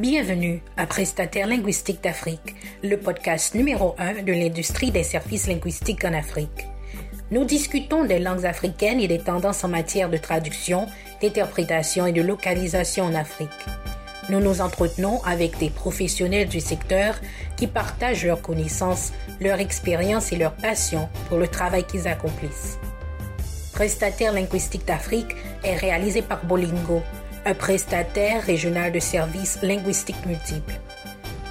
Bienvenue 0.00 0.62
à 0.76 0.86
Prestataire 0.86 1.48
linguistique 1.48 2.04
d'Afrique, 2.04 2.54
le 2.84 2.96
podcast 2.98 3.56
numéro 3.56 3.96
1 3.98 4.22
de 4.22 4.32
l'industrie 4.32 4.92
des 4.92 5.02
services 5.02 5.48
linguistiques 5.48 6.04
en 6.04 6.12
Afrique. 6.12 6.68
Nous 7.32 7.44
discutons 7.44 8.04
des 8.04 8.20
langues 8.20 8.46
africaines 8.46 9.00
et 9.00 9.08
des 9.08 9.18
tendances 9.18 9.64
en 9.64 9.68
matière 9.68 10.08
de 10.08 10.16
traduction, 10.16 10.86
d'interprétation 11.20 12.06
et 12.06 12.12
de 12.12 12.22
localisation 12.22 13.06
en 13.06 13.14
Afrique. 13.16 13.48
Nous 14.28 14.38
nous 14.38 14.60
entretenons 14.60 15.20
avec 15.24 15.58
des 15.58 15.70
professionnels 15.70 16.48
du 16.48 16.60
secteur 16.60 17.16
qui 17.56 17.66
partagent 17.66 18.24
leurs 18.24 18.40
connaissances, 18.40 19.12
leur 19.40 19.58
expérience 19.58 20.30
et 20.30 20.36
leur 20.36 20.52
passion 20.52 21.08
pour 21.28 21.38
le 21.38 21.48
travail 21.48 21.82
qu'ils 21.82 22.06
accomplissent. 22.06 22.78
Prestataire 23.72 24.32
linguistique 24.32 24.86
d'Afrique 24.86 25.34
est 25.64 25.74
réalisé 25.74 26.22
par 26.22 26.44
Bolingo, 26.44 27.02
un 27.44 27.54
prestataire 27.54 28.42
régional 28.42 28.92
de 28.92 28.98
services 28.98 29.58
linguistiques 29.62 30.24
multiples. 30.26 30.80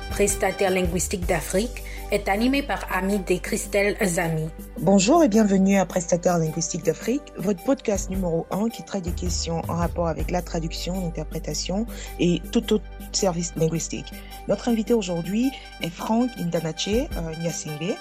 Prestataire 0.09 0.71
linguistique 0.71 1.25
d'Afrique 1.25 1.83
est 2.11 2.29
animé 2.29 2.63
par 2.63 2.87
Amide 2.91 3.41
Christelle 3.41 3.97
Zami. 4.03 4.47
Bonjour 4.79 5.23
et 5.23 5.27
bienvenue 5.27 5.77
à 5.77 5.85
Prestataire 5.85 6.37
linguistique 6.37 6.83
d'Afrique, 6.83 7.21
votre 7.37 7.61
podcast 7.63 8.09
numéro 8.09 8.47
1 8.49 8.69
qui 8.69 8.83
traite 8.83 9.03
des 9.03 9.11
questions 9.11 9.61
en 9.67 9.75
rapport 9.75 10.07
avec 10.07 10.31
la 10.31 10.41
traduction, 10.41 10.93
l'interprétation 11.01 11.85
et 12.19 12.41
tout 12.51 12.73
autre 12.73 12.85
service 13.11 13.53
linguistique. 13.57 14.11
Notre 14.47 14.69
invité 14.69 14.93
aujourd'hui 14.93 15.51
est 15.81 15.89
Franck 15.89 16.29
Indanache 16.39 16.87
euh, 16.87 17.93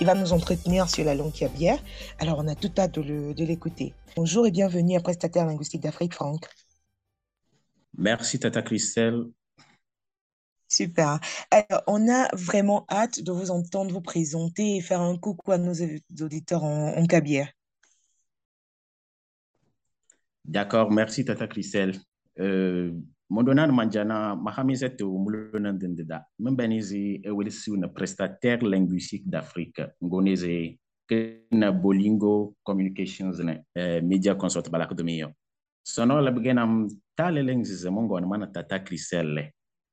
Il 0.00 0.06
va 0.06 0.14
nous 0.14 0.32
entretenir 0.32 0.88
sur 0.88 1.04
la 1.04 1.14
langue 1.14 1.32
kabyère. 1.32 1.78
Alors, 2.18 2.38
on 2.38 2.48
a 2.48 2.54
tout 2.54 2.72
hâte 2.78 2.98
de 2.98 3.44
l'écouter. 3.44 3.92
Bonjour 4.16 4.46
et 4.46 4.50
bienvenue 4.50 4.96
à 4.96 5.00
Prestataire 5.00 5.44
linguistique 5.44 5.82
d'Afrique, 5.82 6.14
Franck. 6.14 6.46
Merci, 7.96 8.38
Tata 8.38 8.62
Christelle. 8.62 9.24
Super. 10.68 11.18
Alors, 11.50 11.82
on 11.88 12.08
a 12.08 12.28
vraiment 12.34 12.86
hâte 12.88 13.20
de 13.20 13.32
vous 13.32 13.50
entendre 13.50 13.92
vous 13.92 14.00
présenter 14.00 14.76
et 14.76 14.80
faire 14.80 15.00
un 15.00 15.18
coucou 15.18 15.50
à 15.50 15.58
nos 15.58 15.74
auditeurs 16.20 16.62
en, 16.62 16.96
en 16.96 17.06
cabière. 17.06 17.50
D'accord, 20.44 20.90
merci 20.90 21.24
Tata 21.24 21.46
Christelle. 21.48 21.96
Euh, 22.38 22.92
Mondonan 23.28 23.72
Manjana, 23.72 24.34
Mahamizet 24.36 24.96
Mulunan 25.00 25.74
Dendeda, 25.74 26.26
Membenizi 26.38 27.20
Ewelisi, 27.24 27.70
une 27.70 27.92
prestataire 27.92 28.62
linguistique 28.62 29.28
d'Afrique, 29.28 29.82
Ngonese, 30.02 30.78
Bolingo 31.82 32.56
Communications, 32.62 33.38
euh, 33.76 34.00
Media 34.02 34.34
Consort 34.34 34.70
Balakdomio. 34.70 35.28
Sono 35.28 35.49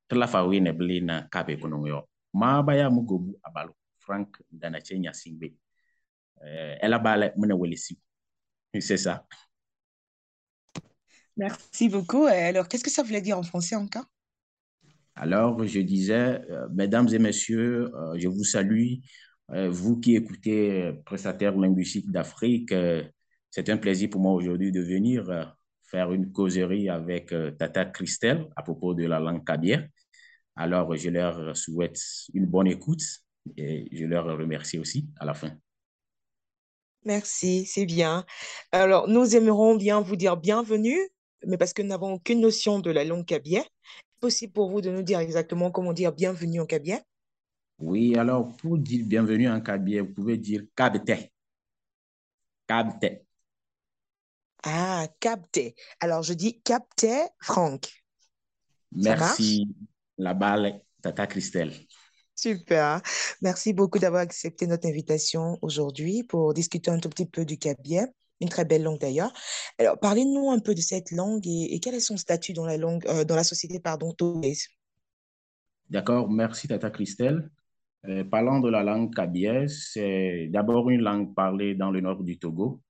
Tata 0.08 0.46
wine 0.46 0.72
kabe 1.30 1.56
mugobu 2.90 3.38
Frank 3.98 4.36
dana 4.50 4.80
chenya 4.80 5.12
euh, 6.40 6.76
elle 6.80 6.94
c'est 8.80 8.96
ça 8.96 9.26
Merci 11.38 11.88
beaucoup. 11.88 12.24
Alors, 12.24 12.66
qu'est-ce 12.66 12.82
que 12.82 12.90
ça 12.90 13.04
voulait 13.04 13.20
dire 13.20 13.38
en 13.38 13.44
français 13.44 13.76
encore 13.76 14.04
Alors, 15.14 15.64
je 15.64 15.80
disais, 15.80 16.40
euh, 16.50 16.68
mesdames 16.74 17.08
et 17.12 17.20
messieurs, 17.20 17.94
euh, 17.94 18.18
je 18.18 18.26
vous 18.26 18.42
salue. 18.42 18.94
Euh, 19.50 19.70
vous 19.70 20.00
qui 20.00 20.16
écoutez 20.16 20.92
Prestataire 21.06 21.56
linguistique 21.56 22.10
d'Afrique, 22.10 22.74
c'est 23.50 23.70
un 23.70 23.78
plaisir 23.78 24.10
pour 24.10 24.20
moi 24.20 24.32
aujourd'hui 24.32 24.72
de 24.72 24.80
venir 24.80 25.56
faire 25.90 26.12
une 26.12 26.32
causerie 26.32 26.88
avec 26.88 27.34
Tata 27.58 27.86
Christelle 27.86 28.48
à 28.56 28.62
propos 28.62 28.94
de 28.94 29.04
la 29.06 29.18
langue 29.18 29.44
kabyère. 29.44 29.88
Alors, 30.56 30.94
je 30.96 31.08
leur 31.10 31.56
souhaite 31.56 32.00
une 32.34 32.46
bonne 32.46 32.66
écoute 32.66 33.02
et 33.56 33.88
je 33.92 34.04
leur 34.04 34.24
remercie 34.26 34.78
aussi 34.78 35.08
à 35.18 35.24
la 35.24 35.34
fin. 35.34 35.52
Merci, 37.04 37.64
c'est 37.64 37.86
bien. 37.86 38.24
Alors, 38.72 39.08
nous 39.08 39.36
aimerons 39.36 39.76
bien 39.76 40.00
vous 40.00 40.16
dire 40.16 40.36
bienvenue, 40.36 40.98
mais 41.46 41.56
parce 41.56 41.72
que 41.72 41.82
nous 41.82 41.88
n'avons 41.88 42.14
aucune 42.14 42.40
notion 42.40 42.80
de 42.80 42.90
la 42.90 43.04
langue 43.04 43.24
kabyère, 43.24 43.64
possible 44.20 44.52
pour 44.52 44.70
vous 44.70 44.80
de 44.80 44.90
nous 44.90 45.02
dire 45.02 45.20
exactement 45.20 45.70
comment 45.70 45.92
dire 45.92 46.12
bienvenue 46.12 46.60
en 46.60 46.66
kabyère 46.66 47.00
Oui, 47.78 48.16
alors 48.16 48.54
pour 48.56 48.78
dire 48.78 49.06
bienvenue 49.06 49.48
en 49.48 49.60
kabyère, 49.60 50.04
vous 50.04 50.12
pouvez 50.12 50.36
dire 50.36 50.62
kabte. 50.74 51.30
Kabte. 52.66 53.27
Ah, 54.64 55.06
capté. 55.20 55.74
Alors, 56.00 56.22
je 56.22 56.32
dis 56.32 56.60
capté, 56.62 57.14
Franck. 57.40 57.90
Merci. 58.92 59.68
La 60.16 60.34
balle, 60.34 60.80
Tata 61.02 61.26
Christelle. 61.26 61.72
Super. 62.34 63.00
Merci 63.42 63.72
beaucoup 63.72 63.98
d'avoir 63.98 64.22
accepté 64.22 64.66
notre 64.66 64.86
invitation 64.88 65.58
aujourd'hui 65.62 66.22
pour 66.22 66.54
discuter 66.54 66.90
un 66.90 66.98
tout 66.98 67.08
petit 67.08 67.26
peu 67.26 67.44
du 67.44 67.58
kabyère, 67.58 68.06
une 68.40 68.48
très 68.48 68.64
belle 68.64 68.84
langue 68.84 69.00
d'ailleurs. 69.00 69.32
Alors, 69.78 69.98
parlez-nous 69.98 70.50
un 70.50 70.60
peu 70.60 70.74
de 70.74 70.80
cette 70.80 71.10
langue 71.10 71.46
et, 71.46 71.74
et, 71.74 71.80
quel 71.80 71.94
est 71.94 72.00
son 72.00 72.16
statut 72.16 72.52
dans 72.52 72.66
la 72.66 72.76
langue, 72.76 73.04
euh, 73.08 73.24
dans 73.24 73.36
la 73.36 73.44
société, 73.44 73.80
pardon, 73.80 74.12
togonaise. 74.12 74.68
D'accord. 75.90 76.30
Merci, 76.30 76.68
Tata 76.68 76.90
Christelle. 76.90 77.50
Euh, 78.06 78.24
parlant 78.24 78.60
de 78.60 78.70
la 78.70 78.82
langue 78.82 79.12
kabyère, 79.12 79.68
c'est 79.68 80.48
d'abord 80.50 80.88
une 80.90 81.00
langue 81.00 81.34
parlée 81.34 81.74
dans 81.74 81.90
le 81.90 82.00
nord 82.00 82.22
du 82.22 82.38
Togo, 82.38 82.80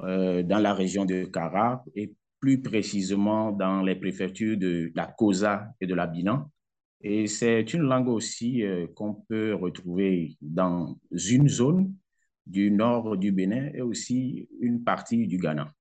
euh, 0.00 0.42
dans 0.42 0.58
la 0.58 0.74
région 0.74 1.04
de 1.04 1.24
Kara 1.24 1.84
et 1.94 2.12
plus 2.40 2.60
précisément 2.60 3.52
dans 3.52 3.82
les 3.82 3.94
préfectures 3.94 4.58
de 4.58 4.92
la 4.94 5.06
Kosa 5.06 5.68
et 5.80 5.86
de 5.86 5.94
la 5.94 6.06
Binan. 6.06 6.50
Et 7.00 7.26
c'est 7.26 7.72
une 7.74 7.82
langue 7.82 8.08
aussi 8.08 8.64
euh, 8.64 8.86
qu'on 8.94 9.14
peut 9.14 9.54
retrouver 9.54 10.36
dans 10.40 10.98
une 11.10 11.48
zone 11.48 11.94
du 12.46 12.70
nord 12.70 13.16
du 13.16 13.32
Bénin 13.32 13.70
et 13.74 13.82
aussi 13.82 14.48
une 14.60 14.84
partie 14.84 15.26
du 15.26 15.38
Ghana. 15.38 15.72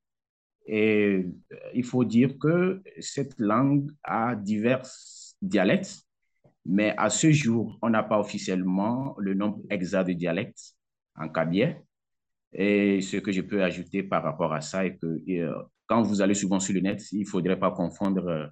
Et 0.65 1.25
il 1.73 1.83
faut 1.83 2.05
dire 2.05 2.37
que 2.37 2.81
cette 2.99 3.37
langue 3.37 3.91
a 4.03 4.35
divers 4.35 4.87
dialectes, 5.41 6.03
mais 6.65 6.93
à 6.97 7.09
ce 7.09 7.31
jour, 7.31 7.77
on 7.81 7.89
n'a 7.89 8.03
pas 8.03 8.19
officiellement 8.19 9.15
le 9.17 9.33
nombre 9.33 9.61
exact 9.69 10.07
de 10.07 10.13
dialectes 10.13 10.75
en 11.15 11.27
kabyère. 11.27 11.77
Et 12.53 13.01
ce 13.01 13.17
que 13.17 13.31
je 13.31 13.41
peux 13.41 13.63
ajouter 13.63 14.03
par 14.03 14.23
rapport 14.23 14.53
à 14.53 14.61
ça 14.61 14.85
est 14.85 14.95
que 14.97 15.21
euh, 15.29 15.53
quand 15.87 16.01
vous 16.03 16.21
allez 16.21 16.35
souvent 16.35 16.59
sur 16.59 16.73
le 16.73 16.81
net, 16.81 17.03
il 17.11 17.21
ne 17.21 17.25
faudrait 17.25 17.59
pas 17.59 17.71
confondre 17.71 18.27
euh, 18.27 18.47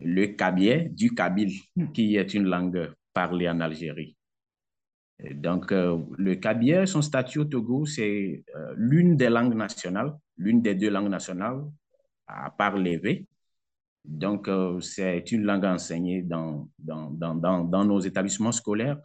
le 0.00 0.26
kabyère 0.26 0.88
du 0.90 1.14
kabyle, 1.14 1.52
qui 1.92 2.16
est 2.16 2.34
une 2.34 2.44
langue 2.44 2.92
parlée 3.12 3.48
en 3.48 3.60
Algérie. 3.60 4.16
Donc, 5.32 5.72
euh, 5.72 5.98
le 6.16 6.34
kabyère, 6.36 6.88
son 6.88 7.02
statut 7.02 7.40
au 7.40 7.44
Togo, 7.44 7.86
c'est 7.86 8.44
l'une 8.76 9.16
des 9.16 9.28
langues 9.28 9.54
nationales, 9.54 10.12
l'une 10.36 10.60
des 10.60 10.74
deux 10.74 10.90
langues 10.90 11.10
nationales, 11.10 11.62
à 12.26 12.50
part 12.50 12.76
l'évé. 12.76 13.26
Donc, 14.04 14.50
c'est 14.80 15.30
une 15.32 15.44
langue 15.44 15.64
enseignée 15.64 16.22
dans, 16.22 16.68
dans, 16.78 17.10
dans, 17.10 17.34
dans, 17.34 17.64
dans 17.64 17.84
nos 17.84 18.00
établissements 18.00 18.52
scolaires 18.52 19.00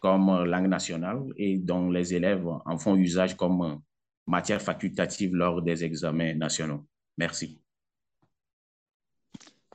comme 0.00 0.44
langue 0.44 0.68
nationale 0.68 1.22
et 1.36 1.58
dont 1.58 1.90
les 1.90 2.14
élèves 2.14 2.46
en 2.64 2.78
font 2.78 2.96
usage 2.96 3.36
comme 3.36 3.80
matière 4.26 4.62
facultative 4.62 5.34
lors 5.34 5.62
des 5.62 5.84
examens 5.84 6.34
nationaux. 6.34 6.86
Merci. 7.16 7.60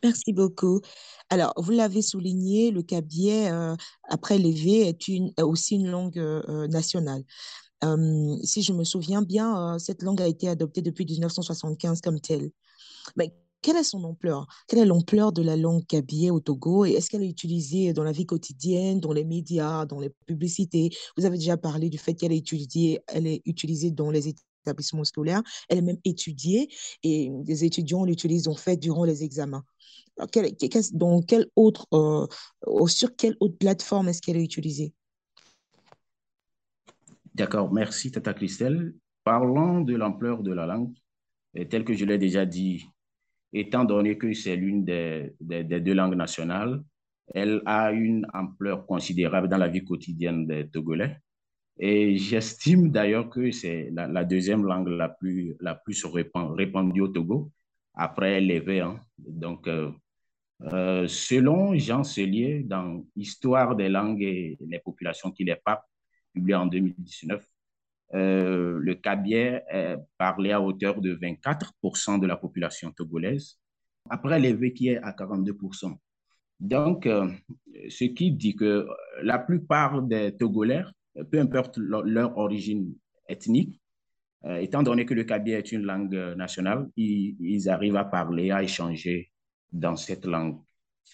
Merci 0.03 0.33
beaucoup. 0.33 0.81
Alors, 1.29 1.53
vous 1.57 1.71
l'avez 1.71 2.01
souligné, 2.01 2.71
le 2.71 2.83
kabyère, 2.83 3.53
euh, 3.53 3.75
après 4.09 4.37
l'évé, 4.37 4.89
est, 4.89 5.41
aussi 5.41 5.75
une 5.75 5.89
langue 5.89 6.19
euh, 6.19 6.67
nationale. 6.67 7.23
Euh, 7.85 8.35
si 8.43 8.63
je 8.63 8.73
me 8.73 8.83
souviens 8.83 9.21
bien, 9.21 9.77
cette 9.79 10.03
langue 10.03 10.21
a 10.21 10.27
été 10.27 10.49
adoptée 10.49 10.81
depuis 10.81 11.05
1975 11.05 12.01
comme 12.01 12.19
telle. 12.19 12.51
Mais 13.15 13.33
quelle 13.63 13.77
est 13.77 13.83
son 13.83 14.03
ampleur? 14.03 14.45
Quelle 14.67 14.79
est 14.79 14.85
l'ampleur 14.85 15.31
de 15.31 15.41
la 15.41 15.55
langue 15.55 15.85
kabyère 15.87 16.35
au 16.35 16.39
Togo 16.39 16.85
Et 16.85 16.91
est-ce 16.91 17.09
qu'elle 17.09 17.23
est 17.23 17.29
utilisée 17.29 17.93
dans 17.93 18.03
la 18.03 18.11
vie 18.11 18.27
quotidienne, 18.27 18.99
dans 18.99 19.13
les 19.13 19.23
médias, 19.23 19.85
dans 19.85 19.99
les 19.99 20.11
publicités? 20.27 20.91
Vous 21.17 21.25
avez 21.25 21.37
déjà 21.37 21.57
parlé 21.57 21.89
du 21.89 21.97
fait 21.97 22.13
qu'elle 22.13 22.33
est 22.33 22.37
utilisée, 22.37 22.99
elle 23.07 23.25
est 23.25 23.41
utilisée 23.45 23.89
dans 23.89 24.11
les 24.11 24.27
établissements 24.27 25.05
scolaires. 25.05 25.41
Elle 25.69 25.79
est 25.79 25.83
même 25.83 25.99
étudiée 26.03 26.69
et 27.01 27.31
des 27.31 27.63
étudiants 27.63 28.03
l'utilisent 28.03 28.49
en 28.49 28.55
fait 28.55 28.77
durant 28.77 29.05
les 29.05 29.23
examens. 29.23 29.63
Dans 30.93 31.21
autre, 31.55 31.87
euh, 31.93 32.27
sur 32.87 33.15
quelle 33.15 33.35
autre 33.39 33.57
plateforme 33.57 34.09
est-ce 34.09 34.21
qu'elle 34.21 34.37
est 34.37 34.43
utilisée? 34.43 34.93
D'accord, 37.33 37.73
merci 37.73 38.11
Tata 38.11 38.33
Christelle. 38.33 38.93
Parlons 39.23 39.81
de 39.81 39.95
l'ampleur 39.95 40.43
de 40.43 40.51
la 40.51 40.65
langue, 40.67 40.93
tel 41.69 41.85
que 41.85 41.93
je 41.93 42.05
l'ai 42.05 42.17
déjà 42.17 42.45
dit, 42.45 42.85
étant 43.53 43.85
donné 43.85 44.17
que 44.17 44.33
c'est 44.33 44.55
l'une 44.55 44.83
des, 44.83 45.33
des, 45.39 45.79
deux 45.79 45.93
langues 45.93 46.15
nationales, 46.15 46.81
elle 47.33 47.61
a 47.65 47.91
une 47.91 48.27
ampleur 48.33 48.85
considérable 48.85 49.47
dans 49.47 49.57
la 49.57 49.67
vie 49.67 49.83
quotidienne 49.83 50.45
des 50.45 50.67
Togolais. 50.67 51.17
Et 51.79 52.17
j'estime 52.17 52.91
d'ailleurs 52.91 53.29
que 53.29 53.51
c'est 53.51 53.89
la, 53.93 54.23
deuxième 54.23 54.65
langue 54.65 54.89
la 54.89 55.09
plus, 55.09 55.55
la 55.59 55.75
plus 55.75 56.05
répandue 56.05 57.01
au 57.01 57.07
Togo, 57.07 57.51
après 57.93 58.41
l'évé. 58.41 58.81
Hein. 58.81 58.99
Donc, 59.17 59.67
euh, 59.67 61.07
selon 61.07 61.75
Jean 61.75 62.03
Sellier, 62.03 62.63
dans 62.63 63.05
Histoire 63.15 63.75
des 63.75 63.89
langues 63.89 64.21
et 64.21 64.57
les 64.67 64.79
populations 64.79 65.31
qui 65.31 65.43
les 65.43 65.55
parlent, 65.55 65.81
publié 66.33 66.55
en 66.55 66.65
2019, 66.65 67.45
le 68.13 68.93
Kabier 68.93 69.61
est 69.69 69.97
parlé 70.17 70.51
à 70.51 70.61
hauteur 70.61 71.01
de 71.01 71.15
24% 71.15 72.19
de 72.19 72.27
la 72.27 72.37
population 72.37 72.91
togolaise, 72.91 73.59
après 74.09 74.39
l'évé 74.39 74.73
qui 74.73 74.89
est 74.89 74.97
à 74.97 75.11
42%. 75.11 75.95
Donc, 76.59 77.05
ce 77.05 78.03
qui 78.05 78.31
dit 78.31 78.55
que 78.55 78.87
la 79.21 79.39
plupart 79.39 80.01
des 80.01 80.35
Togolais, 80.37 80.83
peu 81.31 81.39
importe 81.39 81.77
leur, 81.77 82.37
origine 82.37 82.93
ethnique, 83.27 83.81
étant 84.45 84.83
donné 84.83 85.05
que 85.05 85.13
le 85.13 85.23
Kabier 85.23 85.55
est 85.55 85.71
une 85.71 85.83
langue 85.83 86.15
nationale, 86.37 86.89
ils, 86.95 87.69
arrivent 87.69 87.97
à 87.97 88.05
parler, 88.05 88.51
à 88.51 88.63
échanger 88.63 89.31
dans 89.71 89.95
cette 89.95 90.25
langue. 90.25 90.59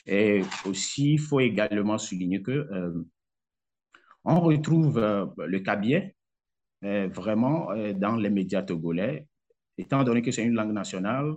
Et 0.06 0.42
aussi, 0.66 1.14
il 1.14 1.20
faut 1.20 1.40
également 1.40 1.98
souligner 1.98 2.42
que 2.42 2.68
on 4.26 4.42
retrouve 4.42 5.00
le 5.38 5.60
Kabier 5.60 6.16
vraiment 6.82 7.70
dans 7.96 8.16
les 8.16 8.30
médias 8.30 8.64
togolais, 8.64 9.28
étant 9.78 10.04
donné 10.04 10.22
que 10.22 10.32
c'est 10.32 10.44
une 10.44 10.56
langue 10.56 10.74
nationale, 10.74 11.34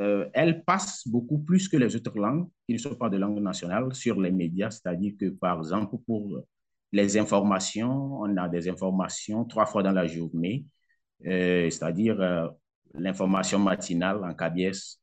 euh, 0.00 0.28
elle 0.32 0.64
passe 0.64 1.06
beaucoup 1.06 1.38
plus 1.38 1.68
que 1.68 1.76
les 1.76 1.94
autres 1.94 2.18
langues 2.18 2.48
qui 2.66 2.72
ne 2.72 2.78
sont 2.78 2.96
pas 2.96 3.08
de 3.08 3.16
langue 3.16 3.40
nationale 3.40 3.94
sur 3.94 4.20
les 4.20 4.32
médias, 4.32 4.70
c'est-à-dire 4.70 5.14
que, 5.18 5.26
par 5.26 5.58
exemple, 5.58 5.96
pour 6.04 6.42
les 6.90 7.16
informations, 7.16 8.20
on 8.20 8.36
a 8.36 8.48
des 8.48 8.68
informations 8.68 9.44
trois 9.44 9.66
fois 9.66 9.82
dans 9.82 9.92
la 9.92 10.06
journée, 10.06 10.66
euh, 11.26 11.70
c'est-à-dire 11.70 12.20
euh, 12.20 12.48
l'information 12.94 13.58
matinale 13.58 14.24
en 14.24 14.34
cabiès 14.34 15.00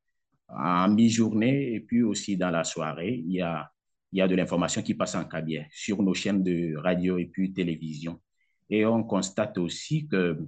en 0.49 0.89
mi-journée 0.89 1.73
et 1.75 1.79
puis 1.79 2.03
aussi 2.03 2.35
dans 2.35 2.49
la 2.49 2.65
soirée, 2.65 3.23
il 3.25 3.31
y 3.31 3.41
a, 3.41 3.71
il 4.11 4.19
y 4.19 4.21
a 4.21 4.27
de 4.27 4.35
l'information 4.35 4.81
qui 4.81 4.93
passe 4.93 5.15
en 5.15 5.23
cabiès 5.23 5.67
sur 5.71 6.03
nos 6.03 6.13
chaînes 6.13 6.43
de 6.43 6.75
radio 6.77 7.17
et 7.17 7.27
puis 7.27 7.53
télévision. 7.53 8.19
Et 8.71 8.85
on 8.85 9.03
constate 9.03 9.59
aussi 9.59 10.07
qu'il 10.07 10.47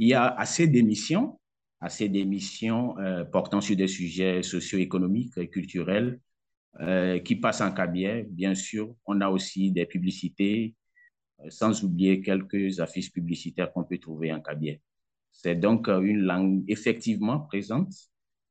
y 0.00 0.14
a 0.14 0.26
assez 0.26 0.66
d'émissions 0.66 1.38
assez 1.82 2.08
d'émissions 2.08 2.96
euh, 2.98 3.24
portant 3.24 3.60
sur 3.60 3.76
des 3.76 3.88
sujets 3.88 4.42
socio-économiques 4.42 5.36
et 5.36 5.48
culturels 5.48 6.20
euh, 6.80 7.18
qui 7.18 7.36
passent 7.36 7.60
en 7.60 7.72
cabier. 7.72 8.24
Bien 8.30 8.54
sûr, 8.54 8.94
on 9.04 9.20
a 9.20 9.28
aussi 9.28 9.72
des 9.72 9.84
publicités, 9.84 10.76
euh, 11.40 11.50
sans 11.50 11.82
oublier 11.82 12.22
quelques 12.22 12.78
affiches 12.78 13.12
publicitaires 13.12 13.72
qu'on 13.72 13.82
peut 13.82 13.98
trouver 13.98 14.32
en 14.32 14.40
cabier. 14.40 14.80
C'est 15.32 15.56
donc 15.56 15.88
une 15.88 16.20
langue 16.20 16.62
effectivement 16.68 17.40
présente 17.40 17.92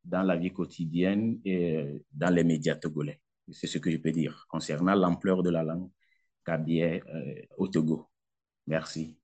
dans 0.04 0.24
la 0.24 0.36
vie 0.36 0.52
quotidienne 0.52 1.40
et 1.46 2.04
dans 2.12 2.34
les 2.34 2.44
médias 2.44 2.76
togolais. 2.76 3.22
C'est 3.52 3.68
ce 3.68 3.78
que 3.78 3.92
je 3.92 3.98
peux 3.98 4.12
dire 4.12 4.46
concernant 4.50 4.96
l'ampleur 4.96 5.42
de 5.44 5.52
la 5.52 5.64
langue 5.64 5.90
cabier 6.44 7.04
au 7.58 7.68
Togo. 7.68 8.11
Merci. 8.68 9.18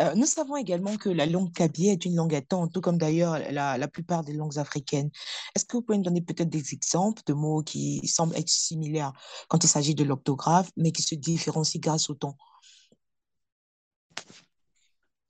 Euh, 0.00 0.14
nous 0.14 0.24
savons 0.24 0.56
également 0.56 0.96
que 0.96 1.10
la 1.10 1.26
langue 1.26 1.52
kabylie 1.52 1.90
est 1.90 2.04
une 2.06 2.16
langue 2.16 2.34
à 2.34 2.40
temps, 2.40 2.68
tout 2.68 2.80
comme 2.80 2.96
d'ailleurs 2.96 3.38
la, 3.50 3.76
la, 3.76 3.88
plupart 3.88 4.24
des 4.24 4.32
langues 4.32 4.58
africaines. 4.58 5.10
Est-ce 5.54 5.66
que 5.66 5.76
vous 5.76 5.82
pouvez 5.82 5.98
nous 5.98 6.04
donner 6.04 6.22
peut-être 6.22 6.48
des 6.48 6.72
exemples 6.72 7.22
de 7.26 7.34
mots 7.34 7.62
qui 7.62 8.06
semblent 8.06 8.36
être 8.36 8.48
similaires 8.48 9.12
quand 9.48 9.62
il 9.62 9.68
s'agit 9.68 9.94
de 9.94 10.04
l'orthographe, 10.04 10.70
mais 10.76 10.92
qui 10.92 11.02
se 11.02 11.14
différencient 11.14 11.80
grâce 11.80 12.08
au 12.08 12.14
ton 12.14 12.34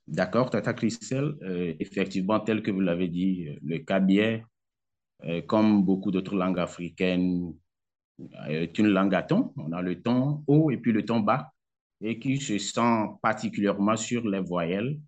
D'accord, 0.06 0.50
Tata 0.50 0.73
Christelle. 0.73 1.37
Euh, 1.43 1.75
effectivement, 1.81 2.38
tel 2.41 2.62
que 2.62 2.70
vous 2.70 2.81
l'avez 2.81 3.08
dit, 3.08 3.49
le 3.62 3.79
kabylie, 3.79 4.43
euh, 5.25 5.43
comme 5.43 5.85
beaucoup 5.85 6.11
d'autres 6.11 6.37
langues 6.37 6.58
africaines, 6.58 7.55
est 8.49 8.79
une 8.79 8.88
langue 8.88 9.14
à 9.14 9.23
ton. 9.23 9.53
On 9.56 9.73
a 9.73 9.82
le 9.82 10.00
ton 10.00 10.44
haut 10.46 10.70
et 10.70 10.76
puis 10.76 10.93
le 10.93 11.05
ton 11.05 11.20
bas 11.20 11.53
et 12.00 12.19
qui 12.19 12.38
se 12.38 12.58
sent 12.58 13.06
particulièrement 13.23 13.97
sur 13.97 14.26
les 14.26 14.41
voyelles, 14.41 14.99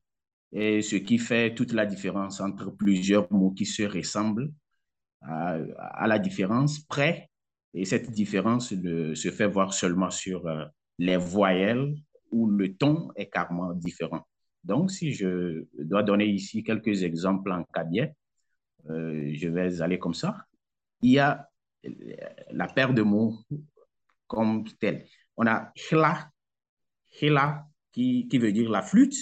et 0.53 0.83
ce 0.83 0.97
qui 0.97 1.19
fait 1.19 1.55
toute 1.55 1.73
la 1.73 1.87
différence 1.87 2.41
entre 2.41 2.71
plusieurs 2.71 3.33
mots 3.33 3.53
qui 3.53 3.65
se 3.65 3.83
ressemblent 3.83 4.53
à, 5.23 6.07
la 6.07 6.19
différence 6.19 6.81
près, 6.81 7.31
et 7.75 7.85
cette 7.85 8.11
différence 8.11 8.69
se 8.69 9.31
fait 9.31 9.47
voir 9.47 9.73
seulement 9.73 10.11
sur 10.11 10.47
euh, 10.47 10.65
les 10.99 11.17
voyelles 11.17 11.95
où 12.31 12.47
le 12.47 12.75
ton 12.75 13.11
est 13.17 13.31
carrément 13.31 13.73
différent. 13.73 14.27
Donc, 14.65 14.91
si 14.91 15.13
je 15.13 15.65
dois 15.79 16.03
donner 16.03 16.27
ici 16.27 16.63
quelques 16.63 17.03
exemples 17.03 17.51
en 17.53 17.65
cabier, 17.65 18.13
euh, 18.91 19.33
je 19.35 19.49
vais 19.49 19.81
aller 19.81 19.99
comme 19.99 20.15
ça. 20.15 20.37
Il 21.01 21.13
y 21.13 21.19
a 21.19 21.49
la 22.51 22.69
paire 22.69 22.95
de 22.95 23.03
mots 23.03 23.39
comme 24.27 24.65
tel. 24.81 25.07
On 25.37 25.47
a 25.47 25.73
chla 25.75 26.31
Hela, 27.21 27.67
qui, 27.93 28.27
veut 28.39 28.53
dire 28.53 28.71
la 28.71 28.83
flûte, 28.83 29.17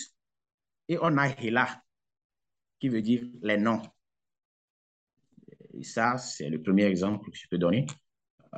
et 0.89 0.99
on 1.01 1.17
a 1.19 1.29
Hela, 1.29 1.83
qui 2.79 2.89
veut 2.89 3.03
dire 3.03 3.25
les 3.43 3.59
noms. 3.59 3.83
Et 5.75 5.83
ça, 5.83 6.17
c'est 6.19 6.49
le 6.49 6.63
premier 6.63 6.85
exemple 6.85 7.31
que 7.31 7.37
je 7.37 7.49
peux 7.49 7.59
donner. 7.59 7.87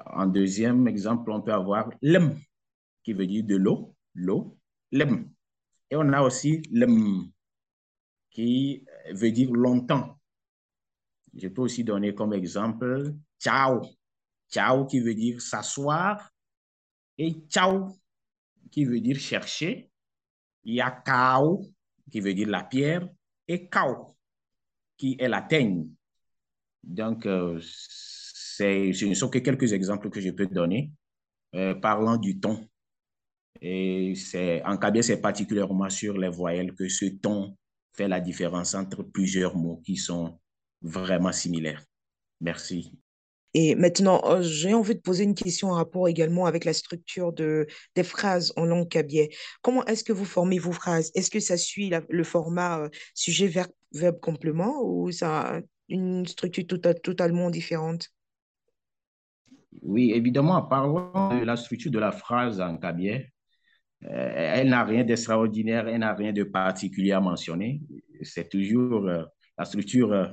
En 0.07 0.27
deuxième 0.27 0.89
exemple, 0.89 1.31
on 1.31 1.43
peut 1.43 1.53
avoir 1.53 1.91
lem, 2.01 2.39
qui 3.03 3.13
veut 3.13 3.27
dire 3.27 3.45
de 3.45 3.57
l'eau, 3.57 3.95
l'eau, 4.15 4.59
lem. 4.91 5.31
Et 5.91 5.97
on 5.97 6.13
a 6.13 6.23
aussi 6.23 6.63
lem, 6.71 7.31
qui 8.31 8.85
veut 9.11 9.31
dire 9.31 9.53
longtemps. 9.53 10.19
Je 11.35 11.49
peux 11.49 11.63
aussi 11.63 11.85
donner 11.85 12.15
comme 12.15 12.33
exemple 12.33 13.15
ciao, 13.39 13.83
ciao 14.51 14.87
qui 14.87 15.01
veut 15.01 15.15
dire 15.15 15.41
s'asseoir, 15.41 16.31
et 17.19 17.33
ciao 17.49 18.02
qui 18.73 18.85
veut 18.85 19.01
dire 19.01 19.19
chercher. 19.19 19.91
Il 20.65 20.75
y 20.75 20.81
a 20.81 20.91
Kao, 20.91 21.63
qui 22.11 22.21
veut 22.21 22.35
dire 22.35 22.49
la 22.49 22.65
pierre, 22.65 23.09
et 23.47 23.69
Kao, 23.69 24.17
qui 24.97 25.17
est 25.19 25.29
la 25.29 25.43
teigne. 25.43 25.89
Donc, 26.83 27.27
euh, 27.27 27.61
ce 27.61 29.05
ne 29.05 29.15
sont 29.15 29.29
que 29.29 29.39
quelques 29.39 29.73
exemples 29.73 30.11
que 30.11 30.21
je 30.21 30.31
peux 30.31 30.47
donner 30.47 30.93
euh, 31.55 31.75
parlant 31.75 32.17
du 32.17 32.41
ton. 32.41 32.67
Et 33.61 34.15
en 34.65 34.77
Kabyle, 34.77 35.05
c'est 35.05 35.21
particulièrement 35.21 35.91
sur 35.91 36.19
les 36.19 36.29
voyelles 36.29 36.75
que 36.75 36.89
ce 36.89 37.05
ton 37.07 37.57
fait 37.93 38.09
la 38.09 38.21
différence 38.21 38.75
entre 38.75 39.03
plusieurs 39.03 39.57
mots 39.57 39.81
qui 39.85 39.97
sont 39.97 40.41
vraiment 40.81 41.31
similaires. 41.31 41.85
Merci. 42.41 43.02
Et 43.55 43.75
maintenant, 43.75 44.23
euh, 44.25 44.43
j'ai 44.43 44.73
envie 44.73 44.95
de 44.95 45.01
poser 45.01 45.25
une 45.25 45.35
question 45.35 45.69
en 45.69 45.75
rapport 45.75 46.09
également 46.09 46.47
avec 46.47 46.65
la 46.65 46.73
structure 46.73 47.33
de, 47.33 47.67
des 47.95 48.03
phrases 48.03 48.53
en 48.57 48.65
langue 48.65 48.89
kabylie. 48.89 49.29
Comment 49.61 49.85
est-ce 49.87 50.05
que 50.05 50.13
vous 50.13 50.25
formez 50.25 50.59
vos 50.59 50.73
phrases? 50.73 51.11
Est-ce 51.15 51.31
que 51.31 51.41
ça 51.41 51.57
suit 51.57 51.93
le 52.09 52.25
format 52.25 52.81
euh, 52.81 52.89
sujet, 53.15 53.49
verbe, 53.93 54.21
complément 54.21 54.83
ou 54.83 55.11
ça 55.11 55.57
a 55.57 55.61
une 55.89 56.27
structure 56.27 56.65
tota-, 56.65 56.95
totalement 56.95 57.51
différente? 57.51 58.09
Oui, 59.83 60.13
évidemment, 60.13 60.63
parlant 60.63 61.39
de 61.39 61.45
la 61.45 61.57
structure 61.57 61.91
de 61.91 61.99
la 61.99 62.13
phrase 62.13 62.61
en 62.61 62.79
kabylie, 62.79 63.27
euh, 64.05 64.33
elle 64.35 64.71
n'a 64.71 64.85
rien 64.85 65.05
d'extraordinaire, 65.05 65.89
elle 65.89 66.01
n'a 66.01 66.15
rien 66.15 66.33
de 66.33 66.43
particulier 66.43 67.13
à 67.13 67.21
mentionner. 67.21 67.83
C'est 68.23 68.49
toujours 68.49 69.03
la 69.03 69.65
structure 69.65 70.33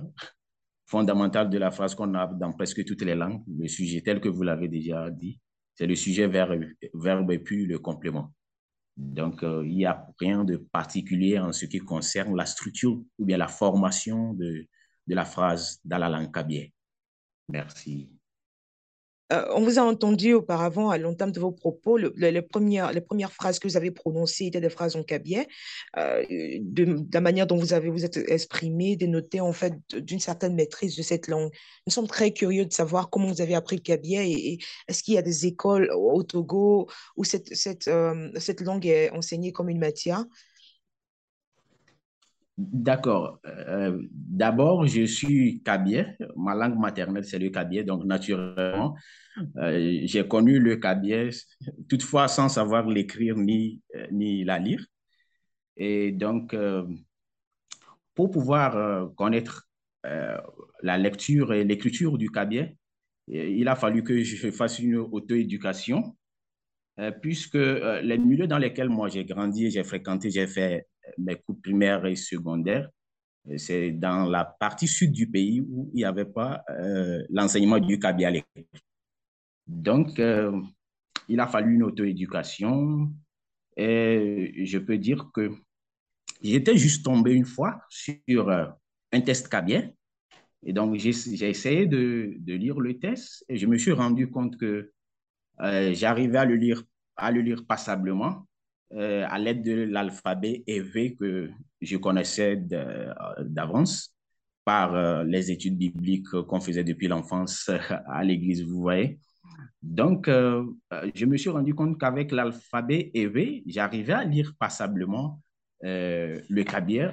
fondamentale 0.89 1.49
de 1.49 1.57
la 1.59 1.69
phrase 1.69 1.93
qu'on 1.93 2.15
a 2.15 2.25
dans 2.27 2.51
presque 2.51 2.83
toutes 2.83 3.03
les 3.03 3.13
langues, 3.13 3.43
le 3.47 3.67
sujet 3.67 4.01
tel 4.01 4.19
que 4.19 4.27
vous 4.27 4.41
l'avez 4.41 4.67
déjà 4.67 5.09
dit, 5.11 5.39
c'est 5.75 5.85
le 5.85 5.95
sujet, 5.95 6.27
verbe, 6.27 6.65
verbe 6.95 7.31
et 7.31 7.39
puis 7.39 7.65
le 7.65 7.77
complément. 7.77 8.33
Donc, 8.97 9.43
euh, 9.43 9.63
il 9.65 9.75
n'y 9.75 9.85
a 9.85 10.05
rien 10.19 10.43
de 10.43 10.57
particulier 10.57 11.39
en 11.39 11.53
ce 11.53 11.65
qui 11.67 11.77
concerne 11.77 12.35
la 12.35 12.45
structure 12.45 13.01
ou 13.17 13.25
bien 13.25 13.37
la 13.37 13.47
formation 13.47 14.33
de, 14.33 14.67
de 15.07 15.15
la 15.15 15.25
phrase 15.25 15.79
dans 15.85 15.99
la 15.99 16.09
langue 16.09 16.33
kabylie. 16.33 16.73
Merci. 17.47 18.18
Euh, 19.31 19.45
on 19.53 19.61
vous 19.61 19.77
a 19.77 19.83
entendu 19.83 20.33
auparavant, 20.33 20.89
à 20.89 20.97
l'entame 20.97 21.31
de 21.31 21.39
vos 21.39 21.51
propos, 21.51 21.97
les, 21.97 22.41
premières, 22.41 22.91
les 22.91 23.01
premières 23.01 23.31
phrases 23.31 23.59
que 23.59 23.67
vous 23.67 23.77
avez 23.77 23.91
prononcées 23.91 24.47
étaient 24.47 24.61
des 24.61 24.69
phrases 24.69 24.95
en 24.95 25.03
cabier. 25.03 25.47
Euh, 25.97 26.25
de, 26.29 27.05
la 27.13 27.21
manière 27.21 27.45
dont 27.45 27.57
vous 27.57 27.73
avez 27.73 27.89
vous 27.89 28.05
êtes 28.05 28.17
exprimé, 28.17 28.95
dénoté 28.95 29.39
en 29.39 29.53
fait 29.53 29.73
d'une 29.93 30.19
certaine 30.19 30.55
maîtrise 30.55 30.95
de 30.95 31.03
cette 31.03 31.27
langue. 31.27 31.51
Nous 31.85 31.93
sommes 31.93 32.07
très 32.07 32.31
curieux 32.31 32.65
de 32.65 32.73
savoir 32.73 33.09
comment 33.09 33.27
vous 33.27 33.41
avez 33.41 33.55
appris 33.55 33.75
le 33.75 33.81
cabier 33.81 34.31
et, 34.31 34.59
est-ce 34.87 35.03
qu'il 35.03 35.13
y 35.13 35.17
a 35.17 35.21
des 35.21 35.45
écoles 35.45 35.91
au 35.95 36.23
Togo 36.23 36.87
où 37.15 37.23
cette, 37.23 37.55
cette, 37.55 37.87
euh, 37.87 38.31
cette 38.37 38.61
langue 38.61 38.85
est 38.85 39.11
enseignée 39.11 39.51
comme 39.51 39.69
une 39.69 39.79
matière? 39.79 40.25
D'accord. 42.59 43.39
Euh, 43.45 44.01
d'abord, 44.11 44.85
je 44.85 45.05
suis 45.05 45.61
kabye. 45.63 46.05
Ma 46.35 46.53
langue 46.53 46.77
maternelle, 46.77 47.23
c'est 47.23 47.39
le 47.39 47.49
kabye. 47.49 47.85
Donc, 47.85 48.03
naturellement, 48.03 48.97
euh, 49.57 50.01
j'ai 50.03 50.27
connu 50.27 50.59
le 50.59 50.75
kabye, 50.75 51.29
toutefois 51.87 52.27
sans 52.27 52.49
savoir 52.49 52.85
l'écrire 52.85 53.37
ni, 53.37 53.81
euh, 53.95 54.07
ni 54.11 54.43
la 54.43 54.59
lire. 54.59 54.85
Et 55.77 56.11
donc, 56.11 56.53
pour 58.13 58.29
pouvoir 58.29 59.13
connaître 59.15 59.69
la 60.03 60.97
lecture 60.97 61.53
et 61.53 61.63
l'écriture 61.63 62.17
du 62.17 62.29
kabye, 62.29 62.75
il 63.29 63.67
a 63.69 63.75
fallu 63.77 64.03
que 64.03 64.21
je 64.21 64.51
fasse 64.51 64.79
une 64.79 64.97
auto-éducation, 64.97 66.17
puisque 67.21 67.53
les 67.53 68.17
milieux 68.17 68.47
dans 68.47 68.57
lesquels 68.57 68.89
moi 68.89 69.07
j'ai 69.07 69.23
grandi, 69.23 69.71
j'ai 69.71 69.85
fréquenté, 69.85 70.29
j'ai 70.31 70.47
fait 70.47 70.85
mes 71.17 71.35
cours 71.35 71.59
primaires 71.61 72.05
et 72.05 72.15
secondaires, 72.15 72.89
c'est 73.57 73.91
dans 73.91 74.25
la 74.25 74.45
partie 74.45 74.87
sud 74.87 75.11
du 75.11 75.27
pays 75.27 75.61
où 75.61 75.89
il 75.93 75.97
n'y 75.97 76.05
avait 76.05 76.25
pas 76.25 76.63
l'enseignement 77.29 77.79
du 77.79 77.97
l'école. 78.31 78.65
Donc, 79.65 80.19
il 81.29 81.39
a 81.39 81.47
fallu 81.47 81.75
une 81.75 81.83
auto-éducation. 81.83 83.11
Et 83.77 84.65
je 84.65 84.77
peux 84.77 84.97
dire 84.97 85.29
que 85.33 85.51
j'étais 86.41 86.75
juste 86.75 87.05
tombé 87.05 87.33
une 87.33 87.45
fois 87.45 87.81
sur 87.87 88.49
euh, 88.49 88.65
un 89.13 89.21
test 89.21 89.47
Kabien. 89.47 89.91
Et 90.65 90.73
donc, 90.73 90.95
j'ai 90.95 91.49
essayé 91.49 91.85
de, 91.85 92.33
de, 92.39 92.53
lire 92.53 92.79
le 92.81 92.99
test 92.99 93.45
et 93.47 93.55
je 93.55 93.65
me 93.65 93.77
suis 93.77 93.93
rendu 93.93 94.29
compte 94.29 94.57
que 94.57 94.91
euh, 95.61 95.93
j'arrivais 95.93 96.39
à 96.39 96.45
à 97.15 97.31
le 97.31 97.41
lire 97.41 97.65
passablement 97.65 98.45
euh, 98.93 99.25
à 99.29 99.37
l'aide 99.39 99.63
de 99.63 99.83
l'alphabet 99.83 100.63
EV 100.67 101.15
que 101.15 101.49
je 101.81 101.97
connaissais 101.97 102.57
d'avance 102.57 104.15
par 104.65 105.23
les 105.23 105.51
études 105.51 105.77
bibliques 105.77 106.29
qu'on 106.29 106.59
faisait 106.59 106.83
depuis 106.83 107.07
l'enfance 107.07 107.69
à 108.07 108.23
l'église, 108.23 108.63
vous 108.63 108.81
voyez. 108.81 109.19
Donc, 109.81 110.27
euh, 110.27 110.65
euh, 110.93 111.09
je 111.15 111.25
me 111.25 111.37
suis 111.37 111.49
rendu 111.49 111.73
compte 111.73 111.99
qu'avec 111.99 112.31
l'alphabet 112.31 113.11
EV, 113.13 113.63
j'arrivais 113.65 114.13
à 114.13 114.23
lire 114.23 114.53
passablement 114.59 115.41
euh, 115.85 116.39
le 116.49 116.63
cabier, 116.63 117.09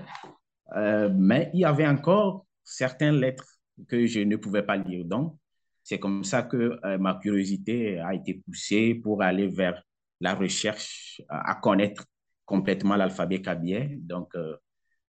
mais 0.74 1.50
il 1.54 1.60
y 1.60 1.64
avait 1.64 1.86
encore 1.86 2.44
certaines 2.64 3.20
lettres 3.20 3.46
que 3.88 4.04
je 4.06 4.20
ne 4.20 4.36
pouvais 4.36 4.64
pas 4.64 4.76
lire. 4.76 5.04
Donc, 5.04 5.36
c'est 5.84 6.00
comme 6.00 6.24
ça 6.24 6.42
que 6.42 6.80
ma 6.98 7.14
curiosité 7.14 8.00
a 8.00 8.14
été 8.14 8.42
poussée 8.44 8.96
pour 8.96 9.22
aller 9.22 9.46
vers 9.46 9.80
la 10.20 10.34
recherche, 10.34 11.20
à, 11.28 11.54
connaître 11.56 12.04
complètement 12.44 12.96
l'alphabet 12.96 13.42
cabier. 13.42 13.98
Donc, 14.00 14.32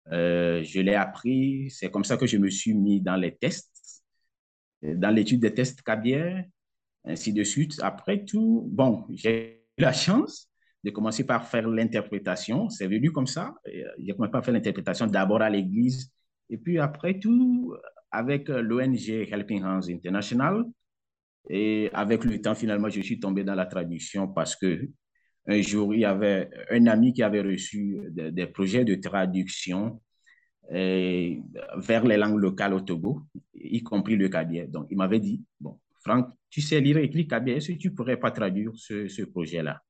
je 0.07 0.79
l'ai 0.79 0.95
appris. 0.95 1.69
C'est 1.69 1.89
comme 1.91 2.03
ça 2.03 2.17
que 2.17 2.25
je 2.25 2.38
me 2.38 2.50
suis 2.50 2.74
mis 2.74 3.01
dans 3.01 3.15
les 3.15 3.36
tests, 3.36 4.03
dans 4.81 5.10
l'étude 5.10 5.41
des 5.41 5.53
tests 5.53 5.81
cabier 5.81 6.45
ainsi 7.05 7.33
de 7.33 7.43
suite. 7.43 7.79
Après 7.81 8.24
tout, 8.24 8.67
bon, 8.72 9.05
j'ai 9.10 9.65
eu 9.77 9.81
la 9.81 9.93
chance 9.93 10.50
de 10.83 10.91
commencer 10.91 11.25
par 11.25 11.48
faire 11.48 11.67
l'interprétation. 11.67 12.69
C'est 12.69 12.88
venu 12.88 13.12
comme 13.12 13.27
ça. 13.27 13.55
Euh, 13.67 13.83
j'ai 13.98 14.13
commencé 14.13 14.31
par 14.31 14.43
faire 14.43 14.53
l'interprétation 14.53 15.07
d'abord 15.07 15.41
à 15.41 15.50
l'église 15.50 16.12
et 16.50 16.57
puis 16.57 16.79
après 16.79 17.19
tout 17.19 17.74
avec 18.12 18.50
l'ONG 18.50 19.10
Helping 19.10 19.63
Hands 19.63 19.89
International. 19.89 20.63
Et 21.50 21.90
avec 21.94 22.24
le 22.24 22.42
temps, 22.42 22.56
finalement, 22.56 22.90
je 22.90 23.02
suis 23.02 23.20
tombé 23.20 23.44
dans 23.44 23.56
la 23.56 23.66
traduction 23.66 24.28
parce 24.28 24.56
que 24.56 24.90
un 25.46 25.62
jour, 25.62 25.94
il 25.94 26.02
y 26.02 26.06
avait 26.06 26.50
un 26.70 26.88
ami 26.88 27.14
qui 27.14 27.22
avait 27.22 27.42
reçu 27.42 28.00
des, 28.12 28.48
projets 28.48 28.86
de 28.86 28.96
traduction 28.96 30.02
euh, 30.72 31.36
vers 31.78 32.06
les 32.06 32.16
langues 32.18 32.40
locales 32.40 32.74
au 32.74 32.80
Togo, 32.80 33.24
y 33.54 33.84
compris 33.84 34.16
le 34.16 34.30
Kabye. 34.30 34.68
Donc, 34.68 34.88
il 34.90 34.98
m'avait 34.98 35.20
dit, 35.20 35.44
bon, 35.60 35.80
Franck, 36.02 36.30
tu 36.50 36.62
sais 36.62 36.80
lire 36.80 36.98
et 36.98 37.04
écrire 37.04 37.42
bien, 37.42 37.56
est-ce 37.56 37.74
que 37.74 37.78
tu 37.78 37.90
ne 37.90 37.96
pourrais 37.96 38.18
pas 38.18 38.32
traduire 38.32 38.72
ce, 38.76 39.08
ce 39.10 39.24
projet-là? 39.24 39.82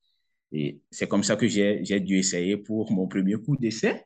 Et 0.51 0.81
c'est 0.89 1.07
comme 1.07 1.23
ça 1.23 1.35
que 1.35 1.47
j'ai 1.47 1.99
dû 1.99 2.17
essayer 2.17 2.57
pour 2.57 2.91
mon 2.91 3.07
premier 3.07 3.35
coup 3.35 3.57
d'essai. 3.57 4.03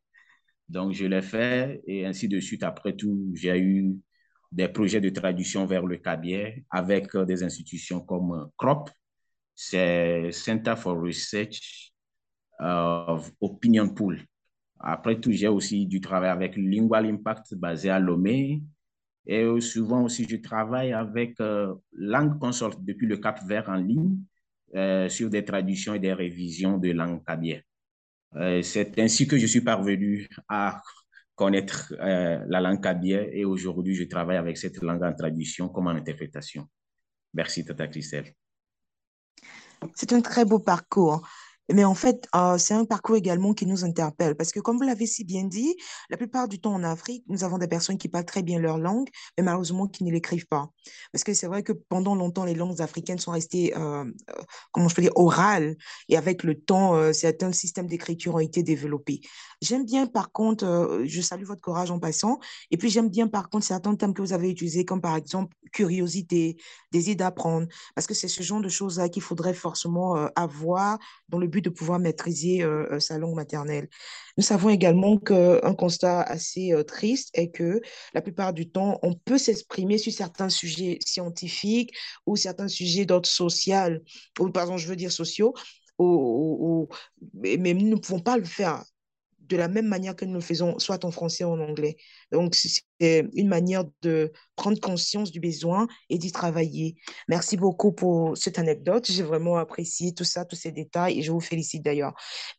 Donc, 0.70 0.94
je 0.94 1.06
l'ai 1.06 1.22
fait 1.22 1.82
et 1.86 2.06
ainsi 2.06 2.27
de 2.27 2.39
suite. 2.39 2.63
Après 2.63 2.94
tout, 2.94 3.32
j'ai 3.36 3.58
eu 3.58 3.96
des 4.51 4.68
projets 4.68 5.01
de 5.01 5.10
traduction 5.10 5.66
vers 5.66 5.86
le 5.86 5.98
Cabier 5.98 6.66
avec 6.70 7.16
des 7.16 7.44
institutions 7.44 8.00
comme 8.01 8.50
CROP, 8.58 8.89
c'est 9.56 10.32
Center 10.32 10.75
for 10.77 11.00
Research 11.01 11.92
of 12.60 13.32
Opinion 13.42 13.89
Pool. 13.89 14.22
Après 14.80 15.20
tout, 15.20 15.32
j'ai 15.32 15.48
aussi 15.48 15.86
du 15.88 16.00
travail 16.00 16.30
avec 16.30 16.56
Lingual 16.56 17.08
Impact 17.08 17.56
basé 17.56 17.89
à 17.89 18.00
Lomé, 18.00 18.62
et 19.27 19.46
souvent 19.60 20.04
aussi, 20.04 20.25
je 20.27 20.38
travaille 20.38 20.94
avec 20.94 21.39
euh, 21.42 21.75
Langue 21.92 22.39
depuis 22.80 23.08
le 23.08 23.18
Cap 23.18 23.44
Vert 23.46 23.68
en 23.68 23.75
ligne 23.75 24.18
euh, 24.74 25.10
sur 25.10 25.30
des 25.30 25.44
traductions 25.44 25.94
et 25.94 26.00
des 26.00 26.13
révisions 26.13 26.77
de 26.77 26.92
langue 26.92 27.24
kabière. 27.25 27.62
Euh, 28.36 28.62
c'est 28.62 28.98
ainsi 29.00 29.27
que 29.27 29.38
je 29.38 29.46
suis 29.46 29.62
parvenu 29.62 30.30
à 30.48 30.82
connaître 31.38 31.94
la 32.00 32.60
langue 32.60 32.82
kabière 32.82 33.29
et 33.32 33.46
aujourd'hui, 33.46 33.94
je 33.96 34.03
travaille 34.03 34.38
avec 34.38 34.58
cette 34.58 34.82
langue 34.82 35.03
en 35.03 35.13
traduction 35.13 35.70
comme 35.70 35.88
en 35.88 35.91
interprétation. 35.91 36.67
Merci, 37.34 37.63
Tata 37.63 37.88
Christelle. 37.88 38.34
C'est 39.94 40.12
un 40.12 40.22
très 40.22 40.44
beau 40.44 40.60
parcours. 40.60 41.25
Mais 41.74 41.83
en 41.83 41.95
fait, 41.95 42.27
euh, 42.36 42.57
c'est 42.57 42.74
un 42.74 42.86
parcours 42.86 43.15
également 43.15 43.53
qui 43.53 43.65
nous 43.65 43.83
interpelle 43.83 44.36
parce 44.36 44.51
que, 44.51 44.59
comme 44.59 44.77
vous 44.77 44.83
l'avez 44.83 45.05
si 45.05 45.24
bien 45.24 45.43
dit, 45.43 45.75
la 46.09 46.17
plupart 46.17 46.47
du 46.47 46.59
temps 46.59 46.74
en 46.74 46.83
Afrique, 46.83 47.24
nous 47.27 47.43
avons 47.43 47.57
des 47.57 47.67
personnes 47.67 47.97
qui 47.97 48.07
parlent 48.07 48.25
très 48.25 48.43
bien 48.43 48.59
leur 48.59 48.77
langue, 48.77 49.09
mais 49.38 49.43
malheureusement 49.43 49.88
qui 49.88 50.03
ne 50.03 50.12
l'écrivent 50.12 50.47
pas. 50.47 50.69
Parce 51.12 51.24
que 51.24 51.33
c'est 51.33 51.47
vrai 51.47 51.63
que 51.63 51.74
pendant 51.74 52.15
longtemps, 52.15 52.45
les 52.45 52.53
langues 52.53 52.81
africaines 52.81 53.19
sont 53.19 53.31
restées, 53.31 53.75
euh, 53.75 54.05
euh 54.05 54.43
comment 54.71 54.88
je 54.88 54.95
peux 54.95 55.01
dire, 55.01 55.12
orales. 55.15 55.75
Et 56.07 56.17
avec 56.17 56.43
le 56.43 56.59
temps, 56.59 56.95
euh, 56.95 57.12
certains 57.12 57.51
systèmes 57.51 57.88
d'écriture 57.88 58.36
ont 58.36 58.39
été 58.39 58.63
développés. 58.63 59.21
J'aime 59.62 59.86
bien, 59.86 60.07
par 60.07 60.31
contre, 60.31 61.01
je 61.05 61.21
salue 61.21 61.43
votre 61.43 61.62
courage 61.62 61.91
en 61.91 62.00
passant. 62.00 62.39
Et 62.71 62.77
puis, 62.77 62.89
j'aime 62.89 63.09
bien, 63.09 63.27
par 63.27 63.50
contre, 63.50 63.65
certains 63.65 63.95
termes 63.95 64.13
que 64.13 64.21
vous 64.21 64.33
avez 64.33 64.50
utilisés, 64.50 64.86
comme 64.86 65.01
par 65.01 65.15
exemple 65.15 65.55
curiosité, 65.74 66.57
désir 66.91 67.15
d'apprendre, 67.15 67.67
parce 67.95 68.07
que 68.07 68.13
c'est 68.13 68.27
ce 68.27 68.43
genre 68.43 68.62
de 68.62 68.69
choses-là 68.69 69.09
qu'il 69.09 69.21
faudrait 69.21 69.53
forcément 69.53 70.15
avoir 70.36 71.00
dans 71.29 71.39
le 71.39 71.47
but 71.47 71.56
de 71.61 71.69
pouvoir 71.69 71.99
maîtriser 71.99 72.63
euh, 72.63 72.87
euh, 72.91 72.99
sa 72.99 73.17
langue 73.17 73.35
maternelle. 73.35 73.87
Nous 74.37 74.43
savons 74.43 74.69
également 74.69 75.17
qu'un 75.17 75.73
constat 75.73 76.21
assez 76.21 76.73
euh, 76.73 76.83
triste 76.83 77.29
est 77.33 77.49
que 77.51 77.81
la 78.13 78.21
plupart 78.21 78.53
du 78.53 78.69
temps, 78.69 78.99
on 79.03 79.13
peut 79.13 79.37
s'exprimer 79.37 79.97
sur 79.97 80.11
certains 80.11 80.49
sujets 80.49 80.99
scientifiques 81.05 81.93
ou 82.25 82.35
certains 82.35 82.67
sujets 82.67 83.05
d'ordre 83.05 83.27
social, 83.27 84.01
ou 84.39 84.49
pardon, 84.49 84.77
je 84.77 84.87
veux 84.87 84.95
dire 84.95 85.11
sociaux, 85.11 85.53
ou, 85.99 86.87
mais 87.33 87.73
nous 87.73 87.87
ne 87.87 87.95
pouvons 87.95 88.19
pas 88.19 88.37
le 88.37 88.45
faire 88.45 88.83
de 89.48 89.58
la 89.58 89.68
même 89.68 89.88
manière 89.88 90.16
que 90.16 90.25
nous 90.25 90.36
le 90.36 90.42
faisons, 90.42 90.77
soit 90.80 91.06
en 91.06 91.12
français 91.12 91.44
ou 91.44 91.50
en 91.50 91.60
anglais. 91.60 91.98
Donc, 92.32 92.56
c'est 92.56 92.84
une 93.00 93.48
manière 93.48 93.84
de 94.01 94.32
prendre 94.56 94.80
conscience 94.80 95.32
du 95.32 95.39
besoin 95.39 95.88
et 96.10 96.18
d'y 96.18 96.32
travailler. 96.32 96.96
Merci 97.27 97.58
beaucoup 97.58 97.92
pour 97.92 98.36
cette 98.36 98.58
anecdote. 98.60 99.06
J'ai 99.10 99.24
vraiment 99.24 99.58
apprécié 99.58 100.13
tout 100.13 100.24
ça, 100.24 100.46
tous 100.46 100.56
ces 100.56 100.72
détails 100.72 101.20
et 101.20 101.22
je 101.22 101.32
vous 101.32 101.39
félicite 101.39 101.84
d'ailleurs. 101.84 102.13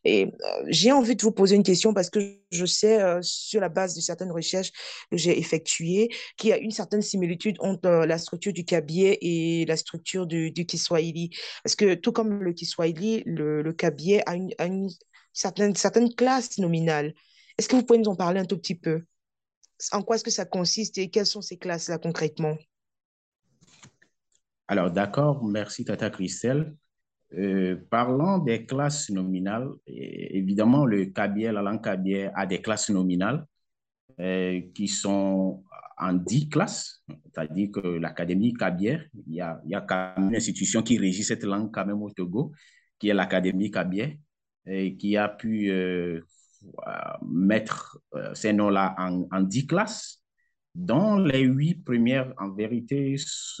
Et 0.05 0.25
euh, 0.25 0.63
j'ai 0.67 0.91
envie 0.91 1.15
de 1.15 1.21
vous 1.21 1.31
poser 1.31 1.55
une 1.55 1.63
question 1.63 1.93
parce 1.93 2.09
que 2.09 2.39
je 2.51 2.65
sais, 2.65 3.01
euh, 3.01 3.19
sur 3.21 3.59
la 3.59 3.69
base 3.69 3.95
de 3.95 4.01
certaines 4.01 4.31
recherches 4.31 4.71
que 5.11 5.17
j'ai 5.17 5.37
effectuées, 5.37 6.09
qu'il 6.37 6.49
y 6.49 6.53
a 6.53 6.57
une 6.57 6.71
certaine 6.71 7.01
similitude 7.01 7.57
entre 7.59 7.87
euh, 7.87 8.05
la 8.05 8.17
structure 8.17 8.53
du 8.53 8.63
Kabyé 8.63 9.17
et 9.21 9.65
la 9.65 9.75
structure 9.75 10.25
du, 10.25 10.51
du 10.51 10.65
Kiswahili. 10.65 11.31
Parce 11.63 11.75
que 11.75 11.95
tout 11.95 12.11
comme 12.11 12.43
le 12.43 12.53
Kiswahili, 12.53 13.23
le, 13.25 13.61
le 13.61 13.75
a 14.25 14.31
a 14.57 14.65
une 14.65 14.89
certaines, 15.33 15.75
certaines 15.75 16.13
classes 16.13 16.57
nominales. 16.57 17.13
Est-ce 17.57 17.67
que 17.67 17.75
vous 17.75 17.83
pouvez 17.83 17.99
nous 17.99 18.09
en 18.09 18.15
parler 18.15 18.39
un 18.39 18.45
tout 18.45 18.57
petit 18.57 18.75
peu? 18.75 19.03
En 19.91 20.01
quoi 20.01 20.15
est-ce 20.15 20.23
que 20.23 20.31
ça 20.31 20.45
consiste 20.45 20.97
et 20.97 21.09
quelles 21.09 21.25
sont 21.25 21.41
ces 21.41 21.57
classes-là 21.57 21.97
concrètement? 21.97 22.57
Alors, 24.67 24.91
d'accord, 24.91 25.43
merci 25.43 25.83
Tata 25.83 26.09
Christelle. 26.09 26.75
Euh, 27.37 27.75
parlant 27.89 28.39
des 28.39 28.65
classes 28.65 29.09
nominales, 29.09 29.69
évidemment, 29.85 30.85
le 30.85 31.05
Kabier, 31.05 31.51
la 31.51 31.61
langue 31.61 31.83
Kabier 31.83 32.29
a 32.33 32.45
des 32.45 32.61
classes 32.61 32.89
nominales 32.89 33.45
euh, 34.19 34.61
qui 34.73 34.87
sont 34.87 35.63
en 35.97 36.13
dix 36.13 36.49
classes, 36.49 37.03
c'est-à-dire 37.25 37.69
que 37.71 37.87
l'Académie 37.87 38.53
Kabier, 38.53 38.99
il 39.27 39.35
y 39.35 39.41
a, 39.41 39.61
il 39.65 39.71
y 39.71 39.75
a 39.75 39.81
quand 39.81 40.15
même 40.17 40.29
une 40.29 40.35
institution 40.35 40.81
qui 40.81 40.97
régit 40.97 41.23
cette 41.23 41.43
langue 41.43 41.71
quand 41.71 41.85
même 41.85 42.01
au 42.01 42.09
Togo, 42.09 42.51
qui 42.97 43.09
est 43.09 43.13
l'Académie 43.13 43.69
Kabier 43.69 44.19
et 44.65 44.95
qui 44.95 45.17
a 45.17 45.27
pu 45.27 45.71
euh, 45.71 46.91
mettre 47.25 47.99
euh, 48.15 48.33
ces 48.33 48.51
noms-là 48.51 48.95
en, 48.97 49.41
10 49.41 49.65
classes, 49.65 50.21
dont 50.75 51.17
les 51.17 51.41
huit 51.41 51.75
premières, 51.75 52.33
en 52.37 52.49
vérité, 52.51 53.15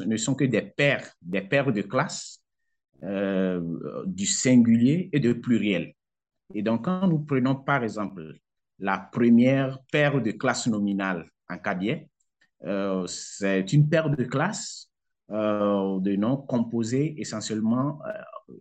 ne 0.05 0.17
sont 0.17 0.35
que 0.35 0.43
des 0.43 0.61
paires, 0.61 1.09
des 1.21 1.41
paires 1.41 1.71
de 1.71 1.81
classes 1.81 2.43
euh, 3.03 3.61
du 4.05 4.25
singulier 4.25 5.09
et 5.13 5.19
de 5.19 5.31
pluriel. 5.31 5.93
Et 6.53 6.61
donc, 6.61 6.85
quand 6.85 7.07
nous 7.07 7.19
prenons 7.19 7.55
par 7.55 7.83
exemple 7.83 8.35
la 8.79 8.97
première 8.97 9.79
paire 9.91 10.21
de 10.21 10.31
classes 10.31 10.67
nominales 10.67 11.29
en 11.49 11.57
cabier, 11.57 12.09
c'est 13.07 13.71
une 13.71 13.87
paire 13.87 14.09
de 14.09 14.23
classes 14.23 14.91
de 15.29 16.15
noms 16.15 16.37
composés 16.37 17.15
essentiellement, 17.17 17.99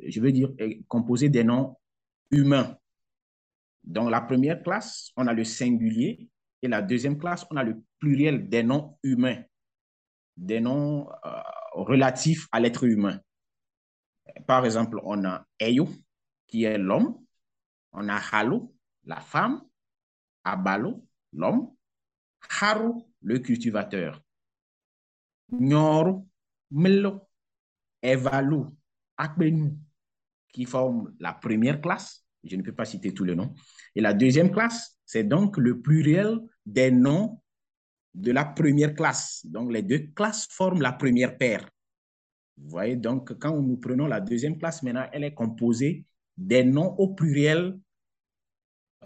je 0.06 0.20
veux 0.20 0.30
dire, 0.30 0.50
composés 0.86 1.28
des 1.28 1.42
noms 1.42 1.76
humain. 2.30 2.76
Dans 3.84 4.08
la 4.08 4.20
première 4.20 4.62
classe, 4.62 5.10
on 5.16 5.26
a 5.26 5.32
le 5.32 5.44
singulier 5.44 6.28
et 6.62 6.68
la 6.68 6.82
deuxième 6.82 7.18
classe, 7.18 7.46
on 7.50 7.56
a 7.56 7.64
le 7.64 7.82
pluriel 7.98 8.48
des 8.48 8.62
noms 8.62 8.98
humains, 9.02 9.42
des 10.36 10.60
noms 10.60 11.08
euh, 11.24 11.40
relatifs 11.72 12.48
à 12.52 12.60
l'être 12.60 12.84
humain. 12.84 13.20
Par 14.46 14.64
exemple, 14.64 15.00
on 15.04 15.24
a 15.24 15.46
Eyo, 15.58 15.88
qui 16.46 16.64
est 16.64 16.78
l'homme. 16.78 17.18
On 17.92 18.08
a 18.08 18.16
Halo, 18.16 18.74
la 19.04 19.20
femme. 19.20 19.62
Abalo, 20.44 21.04
l'homme. 21.32 21.70
Haru, 22.60 23.02
le 23.22 23.38
cultivateur. 23.38 24.22
Nyoro, 25.50 26.26
Melo, 26.70 27.28
Evalu, 28.02 28.64
Akbenu, 29.16 29.76
qui 30.52 30.64
forment 30.64 31.14
la 31.20 31.32
première 31.32 31.80
classe. 31.80 32.24
Je 32.44 32.56
ne 32.56 32.62
peux 32.62 32.74
pas 32.74 32.84
citer 32.84 33.12
tous 33.12 33.24
les 33.24 33.34
noms. 33.34 33.54
Et 33.94 34.00
la 34.00 34.14
deuxième 34.14 34.50
classe, 34.50 34.98
c'est 35.04 35.24
donc 35.24 35.56
le 35.56 35.80
pluriel 35.80 36.38
des 36.64 36.90
noms 36.90 37.40
de 38.14 38.32
la 38.32 38.44
première 38.44 38.94
classe. 38.94 39.44
Donc, 39.44 39.72
les 39.72 39.82
deux 39.82 40.10
classes 40.14 40.46
forment 40.50 40.82
la 40.82 40.92
première 40.92 41.36
paire. 41.36 41.68
Vous 42.56 42.70
voyez, 42.70 42.96
donc, 42.96 43.38
quand 43.38 43.60
nous 43.60 43.76
prenons 43.76 44.06
la 44.06 44.20
deuxième 44.20 44.58
classe, 44.58 44.82
maintenant, 44.82 45.08
elle 45.12 45.24
est 45.24 45.34
composée 45.34 46.04
des 46.36 46.64
noms 46.64 46.94
au 46.98 47.14
pluriel 47.14 47.78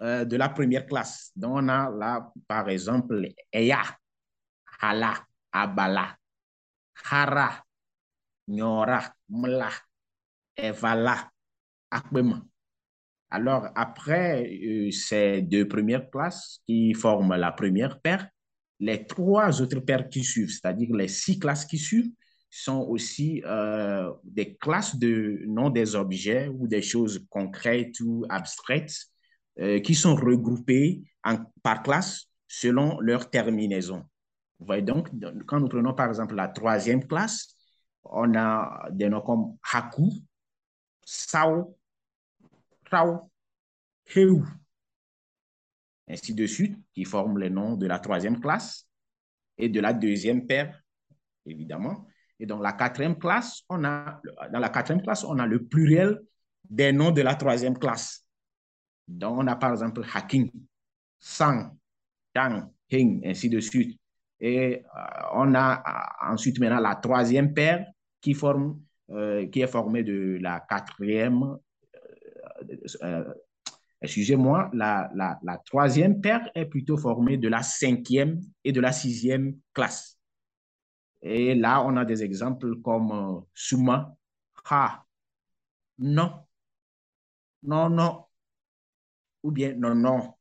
euh, 0.00 0.24
de 0.24 0.36
la 0.36 0.48
première 0.48 0.86
classe. 0.86 1.32
Donc, 1.36 1.52
on 1.56 1.68
a 1.68 1.90
là, 1.90 2.32
par 2.46 2.68
exemple, 2.68 3.28
Eya, 3.52 3.82
Hala, 4.80 5.14
Abala, 5.52 6.16
Hara, 7.10 7.62
Nyora, 8.48 9.14
Mla, 9.28 9.70
Evala, 10.56 11.30
Alors, 13.30 13.68
après 13.74 14.46
euh, 14.46 14.90
ces 14.90 15.42
deux 15.42 15.66
premières 15.66 16.10
classes 16.10 16.60
qui 16.66 16.92
forment 16.94 17.36
la 17.36 17.52
première 17.52 18.00
paire, 18.00 18.28
les 18.78 19.06
trois 19.06 19.62
autres 19.62 19.80
paires 19.80 20.08
qui 20.08 20.22
suivent, 20.24 20.50
c'est-à-dire 20.50 20.94
les 20.94 21.08
six 21.08 21.38
classes 21.38 21.64
qui 21.64 21.78
suivent, 21.78 22.10
sont 22.50 22.80
aussi 22.80 23.42
euh, 23.46 24.12
des 24.24 24.56
classes 24.56 24.96
de 24.96 25.42
noms 25.46 25.70
des 25.70 25.94
objets 25.94 26.48
ou 26.48 26.66
des 26.66 26.82
choses 26.82 27.24
concrètes 27.30 27.98
ou 28.00 28.26
abstraites 28.28 28.94
euh, 29.58 29.80
qui 29.80 29.94
sont 29.94 30.14
regroupées 30.14 31.02
par 31.62 31.82
classe 31.82 32.26
selon 32.46 33.00
leur 33.00 33.30
terminaison. 33.30 34.04
Vous 34.58 34.66
voyez 34.66 34.82
donc, 34.82 35.08
quand 35.46 35.60
nous 35.60 35.68
prenons 35.68 35.94
par 35.94 36.08
exemple 36.08 36.34
la 36.34 36.48
troisième 36.48 37.06
classe, 37.06 37.54
on 38.04 38.34
a 38.34 38.88
des 38.90 39.08
noms 39.08 39.22
comme 39.22 39.56
Haku, 39.72 40.10
Sao, 41.04 41.78
Rao, 42.92 43.30
Heu, 44.16 44.42
ainsi 46.08 46.34
de 46.34 46.46
suite, 46.46 46.76
qui 46.92 47.04
forment 47.04 47.38
les 47.38 47.48
noms 47.48 47.76
de 47.76 47.86
la 47.86 47.98
troisième 47.98 48.40
classe 48.40 48.86
et 49.56 49.68
de 49.68 49.80
la 49.80 49.92
deuxième 49.92 50.46
paire, 50.46 50.78
évidemment. 51.46 52.06
Et 52.38 52.46
dans 52.46 52.58
la 52.58 52.72
quatrième 52.72 53.18
classe, 53.18 53.62
on 53.68 53.84
a, 53.84 54.20
dans 54.52 54.58
la 54.58 54.68
quatrième 54.68 55.02
classe, 55.02 55.24
on 55.24 55.38
a 55.38 55.46
le 55.46 55.64
pluriel 55.64 56.20
des 56.68 56.92
noms 56.92 57.12
de 57.12 57.22
la 57.22 57.34
troisième 57.34 57.78
classe. 57.78 58.26
Donc, 59.08 59.38
on 59.38 59.46
a 59.46 59.56
par 59.56 59.72
exemple 59.72 60.02
Haking, 60.12 60.50
Sang, 61.18 61.76
Tang, 62.34 62.70
Hing, 62.90 63.22
ainsi 63.24 63.48
de 63.48 63.60
suite. 63.60 63.98
Et 64.40 64.82
euh, 64.84 65.00
on 65.34 65.54
a 65.54 65.78
euh, 65.78 66.32
ensuite 66.32 66.58
maintenant 66.58 66.80
la 66.80 66.96
troisième 66.96 67.54
paire 67.54 67.86
qui, 68.20 68.34
forme, 68.34 68.82
euh, 69.10 69.46
qui 69.46 69.60
est 69.60 69.66
formée 69.66 70.02
de 70.02 70.38
la 70.42 70.60
quatrième, 70.68 71.56
excusez-moi, 74.02 74.70
la, 74.72 75.10
la, 75.14 75.38
la, 75.42 75.58
troisième 75.58 76.20
paire 76.20 76.50
est 76.54 76.66
plutôt 76.66 76.96
formée 76.96 77.36
de 77.36 77.48
la 77.48 77.62
cinquième 77.62 78.40
et 78.64 78.72
de 78.72 78.80
la 78.80 78.92
sixième 78.92 79.56
classe. 79.72 80.18
Et 81.22 81.54
là, 81.54 81.82
on 81.84 81.96
a 81.96 82.04
des 82.04 82.22
exemples 82.22 82.76
comme 82.82 83.12
euh, 83.12 83.40
Suma, 83.54 84.14
Ha, 84.70 85.04
non, 85.98 86.46
non, 87.62 87.90
non, 87.90 88.24
ou 89.42 89.50
bien 89.50 89.74
non, 89.74 89.94
non. 89.94 90.34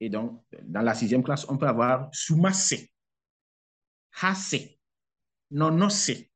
Et 0.00 0.08
donc, 0.08 0.42
dans 0.62 0.82
la 0.82 0.94
sixième 0.94 1.22
classe, 1.22 1.48
on 1.48 1.56
peut 1.56 1.68
avoir 1.68 2.08
Suma 2.12 2.52
C, 2.52 2.90
Ha 4.20 4.34
C, 4.34 4.78
non, 5.50 5.70
non 5.70 5.88
C, 5.88 6.30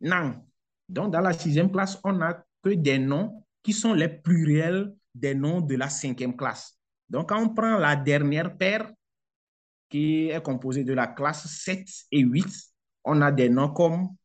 non. 0.00 0.44
Donc, 0.88 1.12
dans 1.12 1.20
la 1.20 1.32
sixième 1.32 1.70
classe, 1.70 1.98
on 2.04 2.12
n'a 2.12 2.44
que 2.62 2.70
des 2.70 2.98
noms 2.98 3.44
qui 3.62 3.72
sont 3.72 3.94
les 3.94 4.08
pluriels 4.08 4.94
des 5.14 5.34
noms 5.34 5.60
de 5.60 5.76
la 5.76 5.88
cinquième 5.88 6.36
classe. 6.36 6.78
Donc, 7.08 7.28
quand 7.28 7.42
on 7.42 7.54
prend 7.54 7.76
la 7.76 7.96
dernière 7.96 8.56
paire, 8.56 8.90
qui 9.88 10.28
est 10.28 10.42
composée 10.42 10.84
de 10.84 10.92
la 10.92 11.08
classe 11.08 11.46
7 11.46 11.86
et 12.12 12.20
8, 12.20 12.46
on 13.04 13.20
a 13.22 13.32
des 13.32 13.48
noms 13.48 13.72
comme 13.72 14.16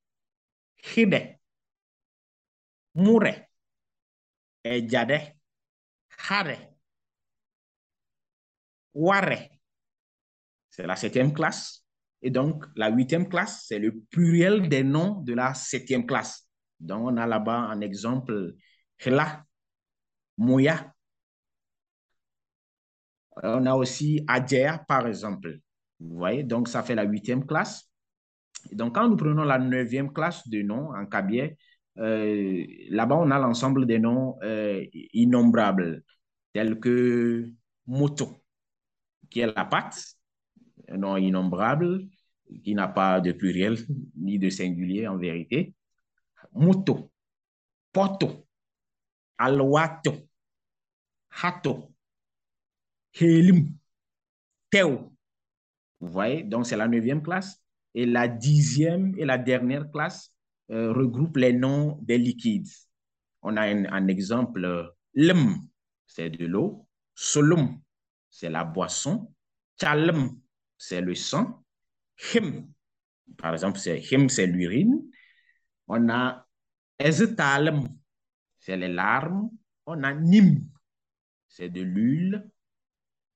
Hide, 0.95 1.39
Mure, 2.93 3.47
Ejade, 4.63 5.33
Hare, 6.29 6.57
Ware. 8.93 9.49
C'est 10.69 10.85
la 10.85 10.95
septième 10.95 11.33
classe. 11.33 11.83
Et 12.21 12.29
donc, 12.29 12.65
la 12.75 12.89
huitième 12.89 13.27
classe, 13.27 13.65
c'est 13.67 13.79
le 13.79 13.99
pluriel 13.99 14.69
des 14.69 14.83
noms 14.83 15.21
de 15.21 15.33
la 15.33 15.53
septième 15.53 16.05
classe. 16.05 16.47
Donc, 16.79 17.07
on 17.07 17.17
a 17.17 17.27
là-bas 17.27 17.57
un 17.57 17.81
exemple, 17.81 18.55
Hela, 18.99 19.45
Moya. 20.37 20.93
On 23.43 23.65
a 23.65 23.75
aussi 23.75 24.23
Adjea, 24.27 24.79
par 24.87 25.07
exemple. 25.07 25.59
Vous 25.99 26.17
voyez, 26.17 26.43
donc 26.43 26.67
ça 26.67 26.83
fait 26.83 26.95
la 26.95 27.03
huitième 27.03 27.45
classe. 27.45 27.89
Donc, 28.71 28.95
quand 28.95 29.07
nous 29.07 29.17
prenons 29.17 29.43
la 29.43 29.59
neuvième 29.59 30.11
classe 30.11 30.47
de 30.47 30.61
noms 30.61 30.93
en 30.93 31.05
cabier, 31.05 31.57
euh, 31.97 32.65
là-bas, 32.89 33.15
on 33.17 33.31
a 33.31 33.39
l'ensemble 33.39 33.85
des 33.85 33.99
noms 33.99 34.37
euh, 34.43 34.85
innombrables, 35.13 36.03
tels 36.53 36.79
que 36.79 37.49
moto, 37.87 38.43
qui 39.29 39.41
est 39.41 39.53
la 39.53 39.65
patte, 39.65 40.15
un 40.89 40.97
nom 40.97 41.17
innombrable, 41.17 42.07
qui 42.63 42.75
n'a 42.75 42.87
pas 42.87 43.21
de 43.21 43.31
pluriel 43.31 43.77
ni 44.17 44.39
de 44.39 44.49
singulier 44.49 45.07
en 45.07 45.17
vérité. 45.17 45.73
Moto, 46.53 47.11
poto, 47.91 48.44
alwato, 49.37 50.13
hato, 51.29 51.93
helim, 53.13 53.77
teo. 54.69 55.11
Vous 55.99 56.11
voyez, 56.11 56.43
donc 56.43 56.65
c'est 56.65 56.77
la 56.77 56.87
neuvième 56.87 57.21
classe. 57.21 57.61
Et 57.93 58.05
la 58.05 58.27
dixième 58.27 59.15
et 59.17 59.23
la 59.23 59.37
dernière 59.37 59.89
classe 59.89 60.33
euh, 60.69 60.91
regroupent 60.91 61.37
les 61.37 61.53
noms 61.53 61.97
des 62.01 62.17
liquides. 62.17 62.67
On 63.41 63.55
a 63.55 63.61
un, 63.61 64.07
exemple, 64.07 64.93
lem, 65.13 65.61
c'est 66.05 66.29
de 66.29 66.45
l'eau, 66.45 66.87
solum, 67.13 67.79
c'est 68.29 68.49
la 68.49 68.65
boisson, 68.65 69.31
chalem, 69.79 70.31
c'est 70.77 70.99
le 70.99 71.15
sang, 71.15 71.63
him, 72.33 72.67
par 73.37 73.53
exemple, 73.53 73.79
c'est 73.79 74.01
c'est 74.29 74.47
l'urine. 74.47 75.01
On 75.87 76.09
a 76.09 76.45
ezetalem, 76.99 77.87
c'est 78.65 78.77
les 78.77 78.87
larmes. 78.87 79.49
On 79.85 80.01
a 80.03 80.13
nim, 80.13 80.65
c'est 81.47 81.69
de 81.69 81.81
l'huile. 81.81 82.49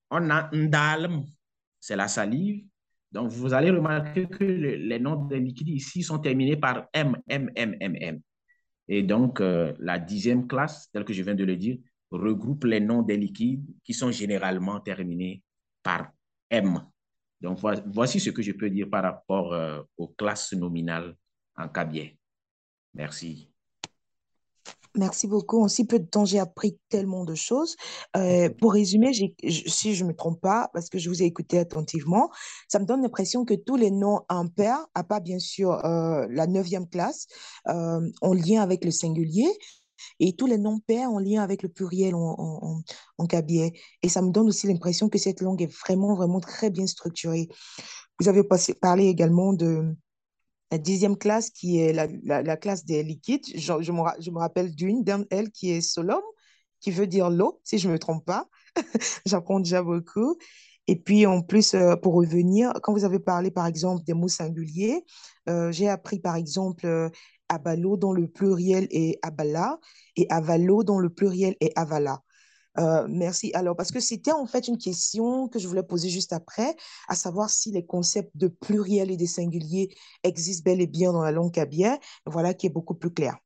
On 0.10 0.28
a 0.32 0.50
ndalem, 0.52 1.24
c'est 1.80 1.96
la 1.96 2.08
salive. 2.08 2.66
Donc, 3.12 3.30
vous 3.32 3.54
allez 3.54 3.70
remarquer 3.70 4.28
que 4.28 4.44
les 4.44 5.00
noms 5.00 5.26
des 5.26 5.40
liquides 5.40 5.70
ici 5.70 6.02
sont 6.02 6.18
terminés 6.18 6.58
par 6.58 6.88
M, 6.94 7.16
M, 7.28 7.52
M, 7.56 7.76
M, 7.80 7.96
M. 7.96 8.22
Et 8.88 9.04
donc, 9.04 9.40
euh, 9.40 9.74
la 9.80 10.00
dixième 10.00 10.48
classe, 10.48 10.90
telle 10.92 11.06
que 11.06 11.14
je 11.14 11.22
viens 11.22 11.36
de 11.36 11.44
le 11.44 11.56
dire, 11.56 11.78
regroupe 12.10 12.64
les 12.64 12.80
noms 12.80 13.04
des 13.04 13.18
liquides 13.18 13.68
qui 13.84 13.94
sont 13.94 14.12
généralement 14.12 14.80
terminés 14.80 15.44
par 15.84 16.12
M. 16.50 16.84
Donc, 17.40 17.60
voici 17.86 18.20
ce 18.20 18.32
que 18.32 18.42
je 18.42 18.52
peux 18.52 18.70
dire 18.70 18.90
par 18.90 19.04
rapport 19.04 19.54
euh, 19.54 19.82
aux 19.98 20.08
classes 20.08 20.54
nominales 20.54 21.16
en 21.56 21.70
cabier. 21.70 22.18
Merci. 22.96 23.49
Merci 24.96 25.28
beaucoup. 25.28 25.64
En 25.64 25.68
si 25.68 25.86
peu 25.86 26.00
de 26.00 26.06
temps, 26.06 26.26
j'ai 26.26 26.40
appris 26.40 26.80
tellement 26.90 27.24
de 27.24 27.36
choses. 27.36 27.76
Euh, 28.18 28.50
pour 28.50 28.74
résumer, 28.74 29.12
si 29.14 29.96
je 29.96 30.04
ne 30.04 30.10
me 30.10 30.16
trompe 30.16 30.42
pas, 30.42 30.70
parce 30.74 30.90
que 30.90 30.98
je 30.98 31.10
vous 31.10 31.22
ai 31.22 31.26
écouté 31.26 31.60
attentivement, 31.60 32.32
ça 32.68 32.80
me 32.80 32.86
donne 32.86 33.04
l'impression 33.04 33.46
que 33.46 33.54
tous 33.54 33.76
les 33.76 33.92
noms 33.92 34.22
impairs, 34.30 34.88
à 34.96 35.04
part 35.04 35.22
bien 35.22 35.40
sûr 35.40 35.74
euh, 35.86 36.26
la 36.32 36.48
neuvième 36.48 36.90
classe, 36.90 37.28
euh, 37.68 38.02
ont 38.22 38.34
lien 38.34 38.62
avec 38.62 38.84
le 38.84 38.92
singulier, 38.92 39.48
et 40.20 40.36
tous 40.36 40.48
les 40.48 40.58
noms 40.58 40.80
pairs 40.80 41.12
ont 41.12 41.20
lien 41.20 41.44
avec 41.44 41.62
le 41.62 41.70
pluriel 41.70 42.16
en, 42.16 42.36
en, 42.38 42.82
en, 43.18 43.26
cabier. 43.28 43.80
Et 44.02 44.10
ça 44.10 44.22
me 44.22 44.32
donne 44.32 44.48
aussi 44.48 44.66
l'impression 44.68 45.10
que 45.10 45.18
cette 45.18 45.42
langue 45.42 45.62
est 45.62 45.74
vraiment, 45.82 46.16
vraiment 46.16 46.40
très 46.40 46.70
bien 46.70 46.88
structurée. 46.88 47.48
Vous 48.20 48.28
avez 48.28 48.44
parlé 48.82 49.06
également 49.06 49.54
de 49.54 49.96
la 50.72 50.78
dixième 50.78 51.18
classe 51.18 51.50
qui 51.50 51.80
est 51.80 51.94
la, 51.94 52.08
la, 52.42 52.58
classe 52.58 52.86
des 52.86 53.04
liquides. 53.04 53.46
Je, 53.56 53.74
me, 53.92 54.04
je 54.20 54.32
me, 54.32 54.38
rappelle 54.38 54.74
d'une, 54.74 55.04
elle 55.32 55.52
qui 55.52 55.72
est 55.72 55.82
solom, 55.82 56.22
qui 56.80 56.92
veut 56.92 57.08
dire 57.08 57.30
l'eau, 57.30 57.60
si 57.64 57.78
je 57.78 57.88
ne 57.88 57.94
me 57.94 58.00
trompe 58.00 58.26
pas. 58.26 58.48
J'apprends 59.26 59.60
déjà 59.60 59.82
beaucoup. 59.82 60.38
Et 60.88 60.96
puis, 60.96 61.26
en 61.26 61.42
plus, 61.42 61.76
euh, 61.76 61.96
pour 61.96 62.16
revenir, 62.16 62.74
quand 62.82 62.94
vous 62.94 63.06
avez 63.06 63.20
parlé, 63.20 63.52
par 63.52 63.68
exemple, 63.68 64.04
des 64.04 64.14
mots 64.14 64.28
singuliers, 64.28 65.06
euh, 65.48 65.72
j'ai 65.72 65.88
appris, 65.88 66.20
par 66.20 66.36
exemple, 66.36 66.86
euh, 66.88 67.10
abalo 67.48 67.98
dont 67.98 68.12
le 68.12 68.28
pluriel 68.28 68.88
est 68.92 69.20
abala 69.22 69.80
et 70.16 70.26
avalo 70.30 70.84
dont 70.84 71.00
le 71.00 71.10
pluriel 71.10 71.56
est 71.62 71.72
avala. 71.76 72.24
Merci. 73.08 73.52
Alors, 73.54 73.76
parce 73.76 73.92
que 73.92 74.00
c'était 74.00 74.32
en 74.32 74.46
fait 74.46 74.68
une 74.68 74.78
question 74.78 75.48
que 75.48 75.60
je 75.60 75.68
voulais 75.68 75.84
poser 75.84 76.10
juste 76.10 76.34
après, 76.34 76.76
à 77.08 77.16
savoir 77.16 77.50
si 77.50 77.72
les 77.72 77.86
concepts 77.86 78.36
de 78.36 78.48
pluriel 78.48 79.12
et 79.12 79.18
de 79.18 79.26
singulier 79.26 79.96
existent 80.24 80.64
bel 80.64 80.82
et 80.82 80.88
bien 80.88 81.14
dans 81.14 81.24
la 81.24 81.32
langue 81.32 81.54
kabyère, 81.54 81.98
voilà 82.26 82.54
qui 82.54 82.68
est 82.68 82.70
beaucoup 82.70 82.96
plus 82.96 83.12
clair. 83.12 83.38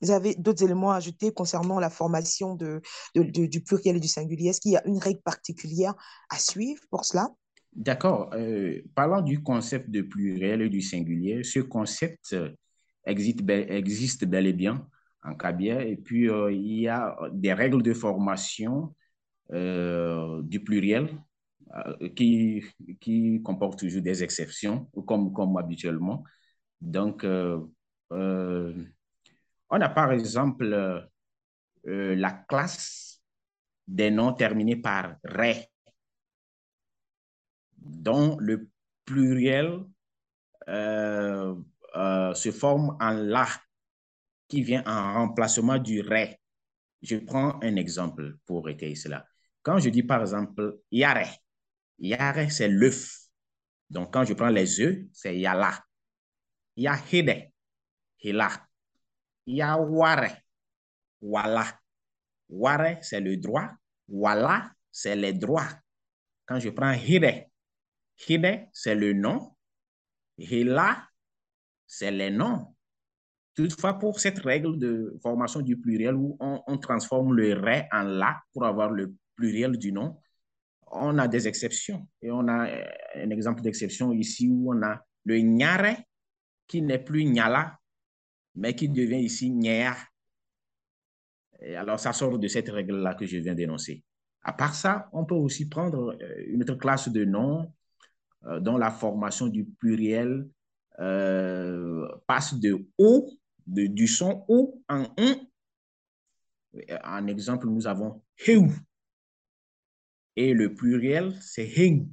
Vous 0.00 0.10
avez 0.10 0.34
d'autres 0.34 0.64
éléments 0.64 0.90
à 0.90 0.96
ajouter 0.96 1.32
concernant 1.32 1.78
la 1.78 1.88
formation 1.88 2.56
du 2.56 3.62
pluriel 3.62 3.96
et 3.96 4.00
du 4.00 4.08
singulier? 4.08 4.48
Est-ce 4.48 4.60
qu'il 4.60 4.72
y 4.72 4.76
a 4.76 4.86
une 4.86 4.98
règle 4.98 5.20
particulière 5.20 5.94
à 6.28 6.38
suivre 6.38 6.82
pour 6.90 7.04
cela? 7.04 7.30
D'accord. 7.72 8.30
Euh, 8.34 8.82
parlant 8.94 9.22
du 9.22 9.42
concept 9.42 9.90
de 9.90 10.02
pluriel 10.02 10.60
et 10.60 10.68
du 10.68 10.80
singulier, 10.80 11.44
ce 11.44 11.60
concept 11.60 12.32
euh, 12.32 12.50
existe 13.06 13.42
bel 13.44 14.46
et 14.46 14.52
bien? 14.52 14.86
En 15.22 15.34
Kabia. 15.34 15.84
Et 15.84 15.96
puis, 15.96 16.28
euh, 16.28 16.52
il 16.52 16.80
y 16.80 16.88
a 16.88 17.16
des 17.32 17.52
règles 17.52 17.82
de 17.82 17.94
formation 17.94 18.94
du 19.50 20.60
pluriel 20.64 21.10
qui, 22.16 22.64
qui 23.00 23.42
comportent 23.42 23.78
toujours 23.80 24.00
des 24.00 24.22
exceptions, 24.24 24.86
comme, 25.06 25.30
comme 25.34 25.58
habituellement. 25.58 26.24
Donc, 26.80 27.26
on 29.72 29.80
a 29.80 29.88
par 29.90 30.12
exemple 30.12 31.10
euh, 31.88 32.14
la 32.14 32.30
classe 32.30 33.20
des 33.88 34.10
noms 34.10 34.32
terminés 34.32 34.76
par 34.76 35.16
ré, 35.24 35.68
dont 37.76 38.36
le 38.38 38.68
pluriel 39.04 39.80
euh, 40.68 41.54
euh, 41.96 42.34
se 42.34 42.52
forme 42.52 42.96
en 43.00 43.10
la, 43.10 43.46
qui 44.52 44.60
vient 44.60 44.84
en 44.84 45.14
remplacement 45.14 45.78
du 45.78 46.02
ré. 46.02 46.38
Je 47.00 47.16
prends 47.16 47.58
un 47.62 47.76
exemple 47.76 48.36
pour 48.44 48.68
étayer 48.68 48.94
cela. 48.94 49.26
Quand 49.62 49.78
je 49.78 49.88
dis 49.88 50.02
par 50.02 50.20
exemple 50.20 50.78
yare, 50.90 51.38
yare 51.98 52.50
c'est 52.50 52.68
l'œuf. 52.68 53.16
Donc 53.88 54.12
quand 54.12 54.26
je 54.26 54.34
prends 54.34 54.50
les 54.50 54.78
œufs, 54.78 54.98
c'est 55.14 55.38
yala. 55.38 55.82
Yahide, 56.76 57.50
hila. 58.22 58.50
Il 59.46 59.56
y 59.56 59.62
a 59.62 59.78
ware, 59.78 60.36
wala. 61.22 61.64
Ware, 62.50 62.98
c'est 63.00 63.20
le 63.20 63.38
droit. 63.38 63.70
Wala, 64.06 64.70
c'est 64.90 65.16
les 65.16 65.32
droits. 65.32 65.80
Quand 66.44 66.60
je 66.60 66.68
prends 66.68 66.92
hide, 66.92 67.46
hide, 68.28 68.68
c'est 68.74 68.94
le 68.94 69.14
nom. 69.14 69.56
Hila, 70.36 71.08
c'est 71.86 72.10
les 72.10 72.30
noms. 72.30 72.76
Toutefois, 73.54 73.98
pour 73.98 74.18
cette 74.18 74.38
règle 74.38 74.78
de 74.78 75.18
formation 75.22 75.60
du 75.60 75.76
pluriel 75.76 76.14
où 76.14 76.38
on, 76.40 76.78
transforme 76.78 77.34
le 77.34 77.52
ré 77.52 77.86
en 77.92 78.02
la 78.02 78.40
pour 78.52 78.64
avoir 78.64 78.90
le 78.90 79.14
pluriel 79.36 79.76
du 79.76 79.92
nom, 79.92 80.16
on 80.90 81.18
a 81.18 81.28
des 81.28 81.48
exceptions. 81.48 82.08
Et 82.22 82.30
on 82.30 82.48
a 82.48 82.68
euh, 82.68 82.84
un 83.16 83.30
exemple 83.30 83.60
d'exception 83.60 84.12
ici 84.12 84.48
où 84.50 84.72
on 84.72 84.82
a 84.82 85.04
le 85.24 85.38
nyare 85.38 85.96
qui 86.66 86.80
n'est 86.80 86.98
plus 86.98 87.24
nyala, 87.24 87.78
mais 88.54 88.74
qui 88.74 88.88
devient 88.88 89.20
ici. 89.20 89.54
Et 91.60 91.76
alors, 91.76 92.00
ça 92.00 92.14
sort 92.14 92.38
de 92.38 92.48
cette 92.48 92.70
règle-là 92.70 93.14
que 93.14 93.26
je 93.26 93.36
viens 93.36 93.54
d'énoncer. 93.54 94.02
À 94.42 94.54
part 94.54 94.74
ça, 94.74 95.10
on 95.12 95.26
peut 95.26 95.34
aussi 95.34 95.68
prendre 95.68 96.16
euh, 96.20 96.44
une 96.46 96.62
autre 96.62 96.76
classe 96.76 97.10
de 97.10 97.26
noms 97.26 97.70
euh, 98.46 98.60
dont 98.60 98.78
la 98.78 98.90
formation 98.90 99.46
du 99.46 99.66
pluriel 99.66 100.48
passe 102.26 102.54
de 102.54 102.86
O, 102.98 103.28
de, 103.66 103.86
du 103.86 104.06
son 104.06 104.44
O 104.48 104.82
en 104.88 105.06
un. 105.18 105.36
En 107.04 107.26
exemple, 107.26 107.68
nous 107.68 107.86
avons 107.86 108.22
heu. 108.48 108.68
Et 110.36 110.54
le 110.54 110.74
pluriel, 110.74 111.36
c'est 111.42 111.68
hen. 111.78 112.10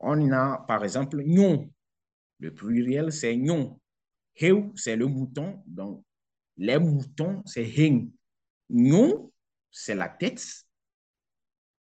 On 0.00 0.30
a, 0.32 0.64
par 0.68 0.84
exemple, 0.84 1.22
nyon. 1.22 1.72
Le 2.38 2.54
pluriel, 2.54 3.10
c'est 3.12 3.36
nyon. 3.36 3.80
Heu, 4.42 4.70
c'est 4.76 4.96
le 4.96 5.06
mouton. 5.06 5.62
Donc, 5.66 6.04
les 6.56 6.78
moutons, 6.78 7.42
c'est 7.46 7.64
hing. 7.64 8.12
Nous, 8.68 9.32
c'est 9.70 9.94
la 9.94 10.08
tête. 10.08 10.44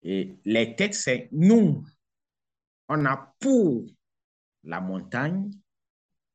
Et 0.03 0.37
les 0.45 0.75
têtes, 0.75 0.93
c'est 0.93 1.29
nous. 1.31 1.85
On 2.87 3.05
a 3.05 3.35
pour 3.39 3.85
la 4.63 4.79
montagne. 4.79 5.51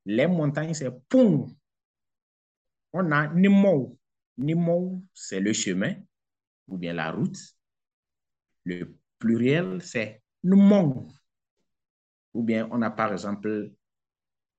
Les 0.05 0.27
montagnes, 0.27 0.75
c'est 0.75 0.91
pour. 1.09 1.49
On 2.93 3.11
a 3.13 3.29
Nimo. 3.29 3.99
Nimo, 4.39 5.03
c'est 5.15 5.41
le 5.41 5.53
chemin 5.53 5.95
ou 6.69 6.77
bien 6.77 6.93
la 6.93 7.11
route. 7.11 7.39
Le 8.65 8.97
pluriel, 9.19 9.83
c'est 9.83 10.23
nous. 10.43 11.09
Ou 12.35 12.43
bien 12.43 12.69
on 12.71 12.83
a 12.83 12.91
par 12.91 13.13
exemple 13.13 13.71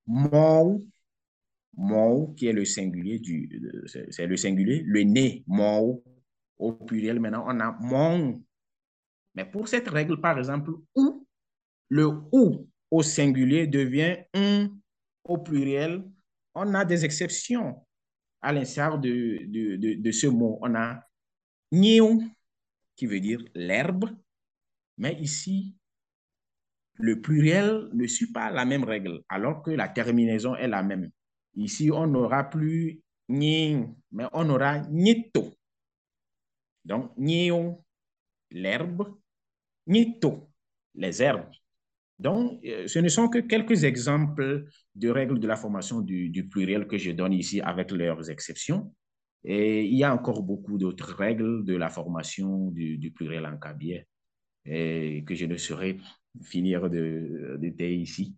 mou 0.05 0.87
Mou, 1.75 2.35
qui 2.37 2.45
est 2.45 2.53
le 2.53 2.65
singulier 2.65 3.17
du, 3.17 3.49
c'est 3.87 4.27
le 4.27 4.37
singulier, 4.37 4.83
le 4.85 5.01
nez, 5.01 5.43
mou, 5.47 6.03
au 6.57 6.73
pluriel. 6.73 7.19
Maintenant, 7.19 7.45
on 7.47 7.59
a 7.59 7.71
mon. 7.79 8.43
Mais 9.33 9.45
pour 9.45 9.67
cette 9.67 9.87
règle, 9.87 10.21
par 10.21 10.37
exemple, 10.37 10.71
ou, 10.95 11.27
le 11.89 12.07
ou 12.31 12.67
au 12.91 13.01
singulier 13.01 13.65
devient 13.65 14.17
un 14.35 14.69
au 15.23 15.39
pluriel, 15.39 16.03
on 16.53 16.75
a 16.75 16.85
des 16.85 17.05
exceptions 17.05 17.82
à 18.43 18.51
l'instar 18.51 18.99
de, 18.99 20.11
ce 20.11 20.27
mot. 20.27 20.59
On 20.61 20.75
a 20.75 21.03
niou, 21.71 22.23
qui 22.95 23.07
veut 23.07 23.21
dire 23.21 23.43
l'herbe, 23.55 24.09
mais 24.97 25.15
ici, 25.19 25.75
le 26.95 27.19
pluriel 27.21 27.89
ne 27.93 28.05
suit 28.05 28.31
pas 28.31 28.51
la 28.51 28.65
même 28.65 28.83
règle, 28.83 29.23
alors 29.29 29.63
que 29.63 29.71
la 29.71 29.87
terminaison 29.87 30.55
est 30.55 30.67
la 30.67 30.83
même. 30.83 31.09
Ici, 31.55 31.89
on 31.91 32.05
n'aura 32.05 32.43
plus 32.43 33.01
ni, 33.29 33.83
mais 34.11 34.25
on 34.33 34.49
aura 34.49 34.79
nito. 34.89 35.53
Donc, 36.85 37.13
nio, 37.17 37.83
l'herbe, 38.51 39.17
nito, 39.87 40.49
les 40.93 41.21
herbes. 41.21 41.49
Donc, 42.19 42.63
euh, 42.65 42.87
ce 42.87 42.99
ne 42.99 43.09
sont 43.09 43.27
que 43.27 43.39
quelques 43.39 43.83
exemples 43.83 44.65
de 44.95 45.09
règles 45.09 45.39
de 45.39 45.47
la 45.47 45.55
formation 45.55 46.01
du, 46.01 46.47
pluriel 46.49 46.87
que 46.87 46.97
je 46.97 47.11
donne 47.11 47.33
ici 47.33 47.61
avec 47.61 47.91
leurs 47.91 48.29
exceptions. 48.29 48.93
Et 49.43 49.83
il 49.83 49.97
y 49.97 50.03
a 50.03 50.13
encore 50.13 50.41
beaucoup 50.43 50.77
d'autres 50.77 51.15
règles 51.15 51.65
de 51.65 51.75
la 51.75 51.89
formation 51.89 52.71
du, 52.71 53.11
pluriel 53.11 53.45
en 53.45 53.57
cabier 53.57 54.07
que 54.65 55.35
je 55.35 55.45
ne 55.45 55.57
saurais 55.57 55.97
finir 56.41 56.89
de 56.89 57.57
détailler 57.59 57.97
ici. 57.97 58.37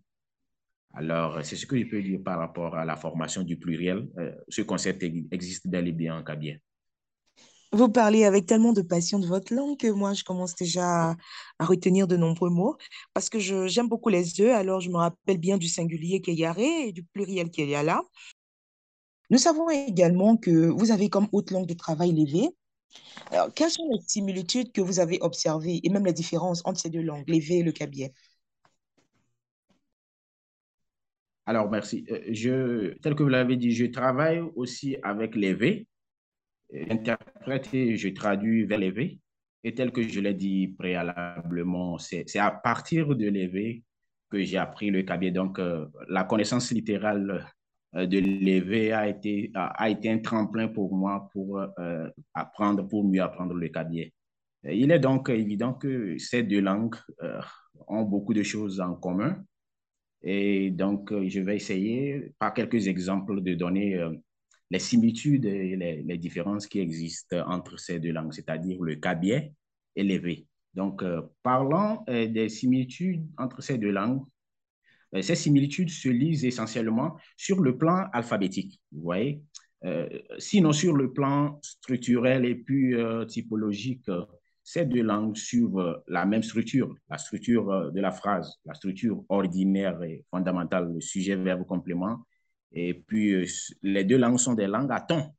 Alors, 0.96 1.44
c'est 1.44 1.56
ce 1.56 1.66
que 1.66 1.78
je 1.78 1.84
peux 1.84 2.02
dire 2.02 2.20
par 2.24 2.38
rapport 2.38 2.74
à 2.74 2.86
la 2.86 2.96
formation 2.96 3.42
du 3.42 3.58
pluriel. 3.58 4.08
Euh, 4.16 4.34
ce 4.48 4.62
concept 4.62 5.02
existe 5.30 5.68
bel 5.68 5.86
et 5.88 5.92
bien 5.92 6.16
en 6.16 6.24
Kabien. 6.24 6.56
Vous 7.72 7.88
parlez 7.88 8.24
avec 8.24 8.46
tellement 8.46 8.72
de 8.72 8.82
passion 8.82 9.18
de 9.18 9.26
votre 9.26 9.52
langue 9.54 9.76
que 9.78 9.88
moi, 9.88 10.14
je 10.14 10.24
commence 10.24 10.54
déjà 10.54 11.10
à, 11.10 11.16
retenir 11.64 12.06
de 12.06 12.16
nombreux 12.16 12.50
mots 12.50 12.76
parce 13.12 13.28
que 13.28 13.38
j'aime 13.38 13.88
beaucoup 13.88 14.08
les 14.08 14.40
œufs. 14.40 14.54
Alors, 14.54 14.80
je 14.80 14.90
me 14.90 14.96
rappelle 14.96 15.38
bien 15.38 15.58
du 15.58 15.68
singulier 15.68 16.20
qui 16.20 16.30
est 16.30 16.34
yaré 16.34 16.88
et 16.88 16.92
du 16.92 17.02
pluriel 17.02 17.50
qui 17.50 17.62
est 17.62 17.68
yala. 17.68 18.02
Nous 19.30 19.38
savons 19.38 19.68
également 19.70 20.36
que 20.36 20.68
vous 20.68 20.92
avez 20.92 21.08
comme 21.08 21.28
haute 21.32 21.50
langue 21.50 21.66
de 21.66 21.74
travail 21.74 22.12
l'évé. 22.12 22.48
Alors, 23.30 23.52
quelles 23.52 23.70
sont 23.70 23.88
les 23.90 24.00
similitudes 24.06 24.72
que 24.72 24.80
vous 24.80 25.00
avez 25.00 25.18
observées 25.20 25.80
et 25.82 25.88
même 25.90 26.06
les 26.06 26.12
différences 26.12 26.62
entre 26.64 26.80
ces 26.80 26.90
deux 26.90 27.02
langues, 27.02 27.28
l'évé 27.28 27.58
et 27.58 27.62
le 27.62 27.72
kabien 27.72 28.08
Alors, 31.46 31.68
merci. 31.70 32.04
Euh, 32.10 32.20
je, 32.30 32.94
tel 32.98 33.14
que 33.14 33.22
vous 33.22 33.28
l'avez 33.28 33.56
dit, 33.56 33.72
je 33.72 33.86
travaille 33.86 34.40
aussi 34.54 34.96
avec 35.02 35.34
les 35.34 35.54
V. 36.70 36.86
J'interprète 36.88 37.72
et 37.74 37.96
je 37.96 38.08
traduis 38.08 38.64
vers 38.64 38.78
V. 38.78 39.18
Et 39.64 39.74
tel 39.74 39.90
que 39.90 40.02
je 40.02 40.20
l'ai 40.20 40.34
dit 40.34 40.68
préalablement, 40.78 41.98
c'est 41.98 42.38
à 42.38 42.50
partir 42.50 43.16
de 43.16 43.28
l'EV 43.28 43.82
que 44.30 44.42
j'ai 44.42 44.58
appris 44.58 44.90
le 44.90 45.02
cabier. 45.02 45.30
Donc, 45.30 45.58
euh, 45.58 45.86
la 46.08 46.24
connaissance 46.24 46.70
littérale 46.70 47.46
euh, 47.94 48.06
de 48.06 48.18
l'EV 48.18 48.92
a 48.92 49.08
été, 49.08 49.50
a, 49.54 49.90
été 49.90 50.10
un 50.10 50.18
tremplin 50.18 50.68
pour 50.68 50.94
moi 50.94 51.28
pour 51.32 51.60
apprendre, 52.34 52.86
pour 52.86 53.04
mieux 53.04 53.22
apprendre 53.22 53.54
le 53.54 53.68
cabier. 53.68 54.12
Il 54.64 54.90
est 54.90 54.98
donc 54.98 55.28
évident 55.30 55.74
que 55.74 56.18
ces 56.18 56.42
deux 56.42 56.60
langues 56.60 56.96
ont 57.86 58.02
beaucoup 58.02 58.34
de 58.34 58.42
choses 58.42 58.80
en 58.80 58.94
commun. 58.94 59.44
Et 60.22 60.70
donc, 60.70 61.12
euh, 61.12 61.28
je 61.28 61.40
vais 61.40 61.56
essayer, 61.56 62.32
par 62.38 62.54
quelques 62.54 62.88
exemples, 62.88 63.42
de 63.42 63.54
donner 63.54 63.96
euh, 63.96 64.12
les 64.70 64.78
similitudes 64.78 65.44
et 65.44 65.76
les, 65.76 66.18
différences 66.18 66.66
qui 66.66 66.80
existent 66.80 67.42
entre 67.48 67.78
ces 67.78 68.00
deux 68.00 68.12
langues, 68.12 68.32
c'est-à-dire 68.32 68.82
le 68.82 68.96
kabier 68.96 69.52
et 69.94 70.02
l'évé. 70.02 70.46
Donc, 70.74 71.02
parlant 71.42 72.04
des 72.06 72.48
similitudes 72.48 73.26
entre 73.38 73.62
ces 73.62 73.78
deux 73.78 73.92
langues, 73.92 74.22
ces 75.20 75.36
similitudes 75.36 75.90
se 75.90 76.08
lisent 76.08 76.44
essentiellement 76.44 77.16
sur 77.36 77.60
le 77.60 77.78
plan 77.78 78.06
alphabétique, 78.12 78.80
vous 78.92 79.02
voyez. 79.02 79.42
sinon, 80.38 80.72
sur 80.72 80.94
le 80.94 81.12
plan 81.12 81.58
structurel 81.62 82.44
et 82.44 82.56
puis 82.56 82.94
typologique, 83.28 84.10
ces 84.62 84.84
deux 84.84 85.02
langues 85.02 85.36
suivent 85.36 86.02
la 86.08 86.26
même 86.26 86.42
structure, 86.42 86.92
la 87.08 87.18
structure 87.18 87.92
de 87.92 88.00
la 88.00 88.10
phrase, 88.10 88.52
la 88.64 88.74
structure 88.74 89.24
ordinaire 89.28 90.02
et 90.02 90.24
fondamentale, 90.28 90.92
le 90.92 91.00
sujet, 91.00 91.36
verbe, 91.36 91.64
complément. 91.64 92.18
Et 92.72 92.94
puis, 92.94 93.46
les 93.82 94.04
deux 94.04 94.18
langues 94.18 94.38
sont 94.38 94.54
des 94.54 94.66
langues 94.66 94.92
à 94.92 95.00
ton. 95.00 95.32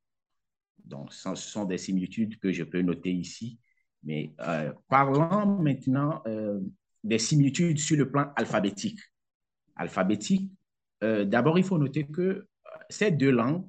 Donc, 0.83 1.13
ce 1.13 1.35
sont 1.35 1.65
des 1.65 1.77
similitudes 1.77 2.39
que 2.39 2.51
je 2.51 2.63
peux 2.63 2.81
noter 2.81 3.11
ici. 3.11 3.59
Mais 4.03 4.33
euh, 4.41 4.71
parlons 4.87 5.59
maintenant 5.59 6.21
euh, 6.27 6.59
des 7.03 7.19
similitudes 7.19 7.79
sur 7.79 7.97
le 7.97 8.09
plan 8.09 8.31
alphabétique. 8.35 8.99
Alphabétique, 9.75 10.51
euh, 11.03 11.25
d'abord, 11.25 11.57
il 11.59 11.63
faut 11.63 11.77
noter 11.77 12.07
que 12.07 12.47
ces 12.89 13.11
deux 13.11 13.31
langues 13.31 13.65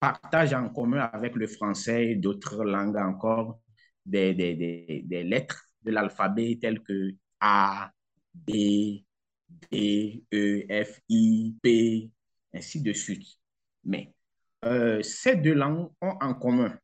partagent 0.00 0.54
en 0.54 0.68
commun 0.68 1.00
avec 1.12 1.34
le 1.34 1.46
français 1.46 2.12
et 2.12 2.16
d'autres 2.16 2.64
langues 2.64 2.96
encore 2.96 3.60
des, 4.06 4.32
des, 4.34 4.54
des, 4.54 5.02
des 5.04 5.22
lettres 5.24 5.64
de 5.82 5.90
l'alphabet 5.90 6.58
telles 6.60 6.80
que 6.82 7.10
A, 7.40 7.90
B, 8.34 9.02
D, 9.70 10.24
E, 10.32 10.84
F, 10.84 11.00
I, 11.08 11.56
P, 11.62 12.10
ainsi 12.54 12.80
de 12.80 12.92
suite. 12.92 13.26
Mais 13.84 14.12
euh, 14.64 15.02
ces 15.02 15.36
deux 15.36 15.54
langues 15.54 15.90
ont 16.00 16.16
en 16.20 16.34
commun, 16.34 16.76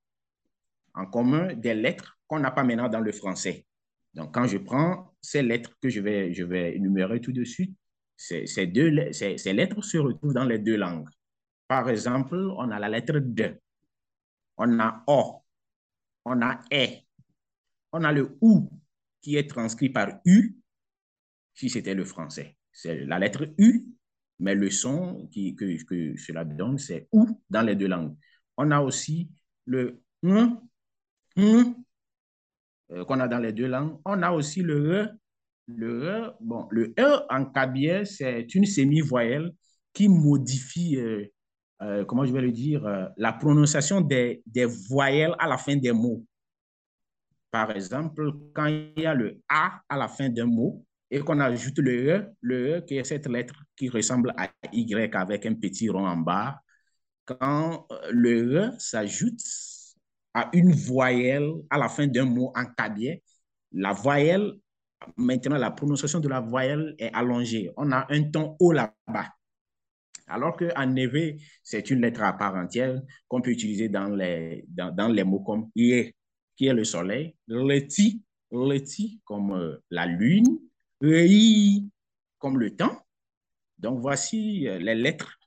en 0.95 1.07
commun 1.07 1.55
des 1.55 1.75
lettres 1.75 2.19
qu'on 2.27 2.41
n'a 2.41 2.51
pas 2.51 2.65
maintenant 2.65 2.89
dans 2.89 3.01
le 3.01 3.13
français. 3.13 3.67
Donc, 4.15 4.33
quand 4.33 4.47
je 4.47 4.59
prends 4.59 5.13
ces 5.21 5.43
lettres 5.43 5.77
que 5.81 5.89
je 5.89 6.01
vais, 6.01 6.33
je 6.33 6.45
vais 6.45 6.77
énumérer 6.77 7.21
tout 7.21 7.33
de 7.33 7.45
suite, 7.45 7.77
ces, 8.17 8.67
deux, 8.67 9.13
ces 9.13 9.53
lettres 9.53 9.83
se 9.83 9.99
retrouvent 9.99 10.35
dans 10.35 10.45
les 10.45 10.59
deux 10.59 10.77
langues. 10.77 11.09
Par 11.67 11.91
exemple, 11.91 12.37
on 12.37 12.71
a 12.71 12.79
la 12.79 12.89
lettre 12.89 13.19
D, 13.19 13.57
on 14.57 14.79
a 14.79 15.03
O, 15.09 15.43
on 16.25 16.41
a 16.43 16.61
E, 16.73 16.87
on 17.93 18.05
a 18.05 18.13
le 18.13 18.39
OU 18.41 18.71
qui 19.21 19.37
est 19.37 19.51
transcrit 19.51 19.89
par 19.89 20.21
U, 20.25 20.57
si 21.55 21.69
c'était 21.69 21.95
le 21.95 22.05
français. 22.05 22.57
C'est 22.71 23.05
la 23.05 23.19
lettre 23.19 23.49
U 23.59 23.87
mais 24.39 24.55
le 24.55 24.71
son 24.71 25.29
que, 25.33 26.17
cela 26.17 26.45
donne, 26.45 26.79
c'est 26.79 27.09
ou 27.13 27.41
dans 27.49 27.63
les 27.63 27.77
deux 27.77 27.89
langues. 27.89 28.17
On 28.57 28.71
a 28.71 28.81
aussi 28.81 29.31
le 29.67 30.01
un, 30.27 30.61
euh, 31.39 33.05
qu'on 33.05 33.21
a 33.21 33.29
dans 33.29 33.39
les 33.39 33.53
deux 33.53 33.67
langues. 33.67 33.99
On 34.05 34.23
a 34.23 34.31
aussi 34.33 34.63
le 34.63 34.75
e. 34.75 35.09
Le 35.67 36.05
e, 36.05 36.33
bon, 36.41 36.69
le 36.71 36.93
e 36.99 37.27
en 37.31 37.47
cabiais, 37.47 38.05
c'est 38.05 38.55
une 38.55 38.67
semi-voyelle 38.67 39.51
qui 39.95 40.09
modifie, 40.09 40.99
euh, 40.99 41.25
euh, 41.81 42.05
comment 42.05 42.27
je 42.27 42.33
vais 42.33 42.43
le 42.43 42.53
dire, 42.53 42.83
la 43.17 43.33
prononciation 43.33 44.03
des, 44.03 44.43
des 44.45 44.67
voyelles 44.67 45.35
à 45.39 45.49
la 45.49 45.57
fin 45.57 45.77
des 45.77 45.93
mots. 45.93 46.23
Par 47.51 47.71
exemple, 47.71 48.31
quand 48.53 48.67
il 48.67 48.93
y 48.97 49.07
a 49.07 49.15
le 49.15 49.41
A 49.49 49.81
à 49.89 49.97
la 49.97 50.09
fin 50.09 50.29
d'un 50.29 50.45
mot, 50.45 50.85
et 51.15 51.21
qu'on 51.21 51.39
ajoute 51.39 51.79
le 51.79 52.09
E, 52.09 52.27
le 52.41 52.79
E 52.79 52.81
qui 52.81 52.97
est 52.97 53.05
cette 53.05 53.29
lettre 53.29 53.55
qui 53.77 53.89
ressemble 53.89 54.35
à 54.37 54.51
Y 54.73 55.15
avec 55.15 55.47
un 55.47 55.55
petit 55.55 55.89
rond 55.89 56.09
en 56.09 56.17
bas, 56.17 56.61
quand 57.25 57.87
euh, 57.93 58.11
le 58.11 58.57
E 58.57 58.71
s'ajoute 58.79 59.41
à 60.35 60.51
une 60.53 60.73
voyelle 60.73 61.53
à 61.71 61.79
la 61.79 61.89
fin 61.89 62.09
d'un 62.09 62.25
mot 62.25 62.53
en 62.57 62.65
cabier, 62.65 63.23
la 63.71 63.93
voyelle, 63.93 64.55
maintenant 65.17 65.57
la 65.57 65.71
prononciation 65.71 66.19
de 66.19 66.29
la 66.29 66.41
voyelle 66.41 66.97
est 66.99 67.13
allongée. 67.15 67.71
On 67.77 67.93
a 67.93 68.13
un 68.13 68.25
ton 68.25 68.57
haut 68.59 68.73
là-bas. 68.73 69.29
Alors 70.27 70.57
qu'en 70.57 70.87
neve, 70.87 71.39
c'est 71.63 71.91
une 71.91 72.01
lettre 72.01 72.25
à 72.25 72.33
part 72.33 72.57
entière 72.57 73.01
qu'on 73.29 73.41
peut 73.41 73.53
utiliser 73.53 73.89
dans 73.89 74.09
les, 74.09 74.65
dans, 74.69 75.13
les 75.13 75.23
mots 75.23 75.45
comme 75.45 75.71
IE, 75.77 76.13
qui 76.57 76.67
est 76.67 76.75
le 76.75 76.83
soleil, 76.83 77.37
leti, 77.47 78.25
leti 78.51 79.21
comme 79.25 79.53
euh, 79.53 79.77
la 79.91 80.07
lune, 80.07 80.59
Rei 81.01 81.85
comme 82.39 82.59
le 82.59 82.77
temps. 82.77 83.01
Donc, 83.79 84.01
voici 84.01 84.69
euh, 84.69 84.79
les 84.79 84.95
lettres 84.95 85.39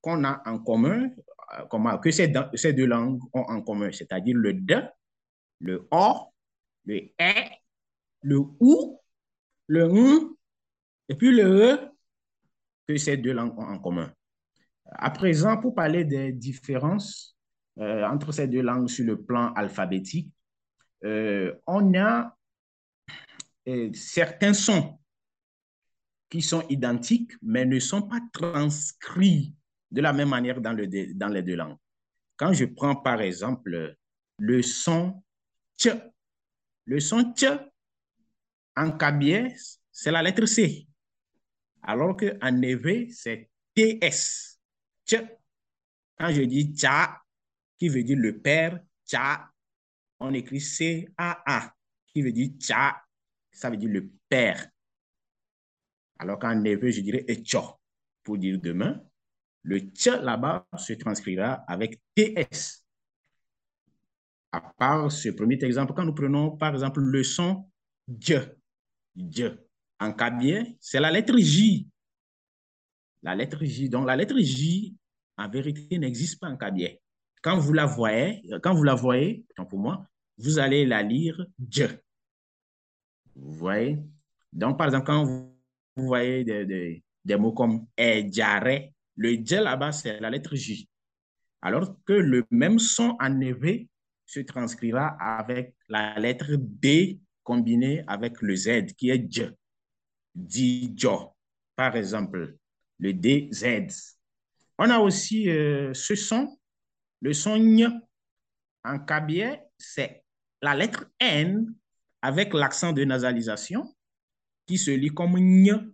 qu'on 0.00 0.24
a 0.24 0.42
en 0.46 0.58
commun, 0.58 1.10
euh, 1.58 1.98
que 1.98 2.10
ces, 2.10 2.28
deux 2.28 2.86
langues 2.86 3.20
ont 3.32 3.42
en 3.42 3.62
commun, 3.62 3.90
c'est-à-dire 3.92 4.36
le 4.36 4.52
D, 4.54 4.80
le 5.60 5.88
O, 5.90 6.32
le 6.84 7.12
E, 7.20 7.32
le 8.22 8.38
OU, 8.38 9.00
le 9.68 9.84
M, 9.84 10.30
et 11.08 11.14
puis 11.14 11.30
le 11.30 11.44
E, 11.44 11.78
que 12.86 12.96
ces 12.96 13.16
deux 13.16 13.32
langues 13.32 13.58
ont 13.58 13.66
en 13.66 13.78
commun. 13.78 14.12
À 14.86 15.10
présent, 15.10 15.58
pour 15.60 15.74
parler 15.74 16.04
des 16.04 16.32
différences 16.32 17.36
euh, 17.78 18.06
entre 18.06 18.32
ces 18.32 18.46
deux 18.46 18.62
langues 18.62 18.88
sur 18.88 19.06
le 19.06 19.22
plan 19.22 19.52
alphabétique, 19.54 20.30
on 21.02 21.94
a 21.98 22.34
certains 23.92 24.54
sons 24.54 24.98
qui 26.28 26.42
sont 26.42 26.66
identiques, 26.68 27.32
mais 27.42 27.64
ne 27.64 27.78
sont 27.78 28.02
pas 28.02 28.20
transcrits 28.32 29.54
de 29.90 30.00
la 30.00 30.12
même 30.12 30.30
manière 30.30 30.60
dans, 30.60 30.72
le, 30.72 30.86
dans 31.14 31.28
les 31.28 31.42
deux 31.42 31.56
langues. 31.56 31.76
Quand 32.36 32.52
je 32.52 32.64
prends 32.64 32.96
par 32.96 33.20
exemple 33.20 33.96
le 34.38 34.62
son 34.62 35.22
ch, 35.76 35.96
le 36.86 37.00
son 37.00 37.34
ch 37.34 37.58
en 38.76 38.90
kabyé, 38.90 39.54
c'est 39.92 40.10
la 40.10 40.22
lettre 40.22 40.46
C, 40.46 40.88
alors 41.82 42.16
qu'en 42.16 42.50
neve, 42.50 43.10
c'est 43.12 43.50
TS. 43.74 44.58
Ch. 45.06 45.22
Quand 46.18 46.30
je 46.30 46.42
dis 46.42 46.74
cha, 46.76 47.20
qui 47.78 47.88
veut 47.88 48.02
dire 48.02 48.18
le 48.18 48.40
père, 48.40 48.80
cha, 49.06 49.50
on 50.18 50.32
écrit 50.32 50.60
C-A-A, 50.60 51.74
qui 52.06 52.22
veut 52.22 52.32
dire 52.32 52.50
cha, 52.58 53.02
ça 53.54 53.70
veut 53.70 53.76
dire 53.76 53.90
le 53.90 54.10
père. 54.28 54.68
Alors 56.18 56.38
qu'en 56.38 56.54
neve, 56.54 56.88
je 56.90 57.00
dirais 57.00 57.24
etcho 57.28 57.62
pour 58.22 58.38
dire 58.38 58.60
demain. 58.60 59.00
Le 59.62 59.78
tch 59.78 60.08
là-bas 60.20 60.66
se 60.76 60.92
transcrira 60.94 61.64
avec 61.66 62.00
TS. 62.14 62.84
À 64.52 64.60
part 64.60 65.10
ce 65.10 65.30
premier 65.30 65.58
exemple, 65.62 65.94
quand 65.94 66.04
nous 66.04 66.14
prenons 66.14 66.56
par 66.56 66.74
exemple 66.74 67.00
le 67.00 67.24
son 67.24 67.68
J, 68.20 68.34
J, 69.16 69.44
en 69.98 70.12
kabye, 70.12 70.76
c'est 70.80 71.00
la 71.00 71.10
lettre 71.10 71.36
J. 71.38 71.88
La 73.22 73.34
lettre 73.34 73.64
J. 73.64 73.88
Donc 73.88 74.06
la 74.06 74.16
lettre 74.16 74.38
J, 74.38 74.94
en 75.38 75.48
vérité, 75.48 75.98
n'existe 75.98 76.38
pas 76.38 76.48
en 76.48 76.56
kabye. 76.56 76.98
Quand 77.42 77.58
vous 77.58 77.72
la 77.72 77.86
voyez, 77.86 78.42
quand 78.62 78.74
vous 78.74 78.84
la 78.84 78.94
voyez, 78.94 79.44
pour 79.68 79.78
moi, 79.78 80.06
vous 80.36 80.58
allez 80.58 80.84
la 80.84 81.02
lire 81.02 81.46
J. 81.70 81.84
Vous 83.36 83.52
voyez? 83.54 83.98
Donc, 84.52 84.78
par 84.78 84.86
exemple, 84.86 85.06
quand 85.06 85.24
vous 85.96 86.06
voyez 86.06 86.44
des, 86.44 87.02
des, 87.24 87.36
mots 87.36 87.52
comme 87.52 87.86
ejare. 87.96 88.90
Le 89.16 89.30
J 89.30 89.56
là-bas, 89.56 89.92
c'est 89.92 90.18
la 90.20 90.30
lettre 90.30 90.54
J. 90.56 90.88
Alors 91.62 91.96
que 92.04 92.12
le 92.12 92.44
même 92.50 92.78
son 92.78 93.16
en 93.20 93.30
neve 93.30 93.86
se 94.26 94.40
transcrira 94.40 95.16
avec 95.20 95.74
la 95.88 96.18
lettre 96.18 96.56
D 96.58 97.20
combinée 97.42 98.02
avec 98.06 98.42
le 98.42 98.56
Z 98.56 98.94
qui 98.96 99.10
est 99.10 99.30
J. 99.30 99.50
Dijo, 100.34 101.36
par 101.76 101.94
exemple, 101.94 102.56
le 102.98 103.12
DZ. 103.12 104.14
On 104.78 104.90
a 104.90 104.98
aussi 104.98 105.48
euh, 105.48 105.94
ce 105.94 106.16
son, 106.16 106.58
le 107.20 107.32
son 107.32 107.54
N 107.54 108.00
en 108.82 108.98
cabier, 108.98 109.60
c'est 109.78 110.24
la 110.60 110.74
lettre 110.74 111.06
N 111.20 111.72
avec 112.24 112.54
l'accent 112.54 112.94
de 112.94 113.04
nasalisation 113.04 113.84
qui 114.66 114.78
se 114.78 114.90
lit 114.90 115.10
comme 115.10 115.36
N 115.36 115.92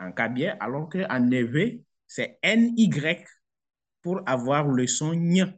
en 0.00 0.10
cabier, 0.10 0.48
alors 0.58 0.88
qu'en 0.88 1.20
neve, 1.20 1.78
c'est 2.08 2.40
NY 2.42 2.90
pour 4.02 4.20
avoir 4.26 4.66
le 4.66 4.88
son 4.88 5.12
N. 5.12 5.54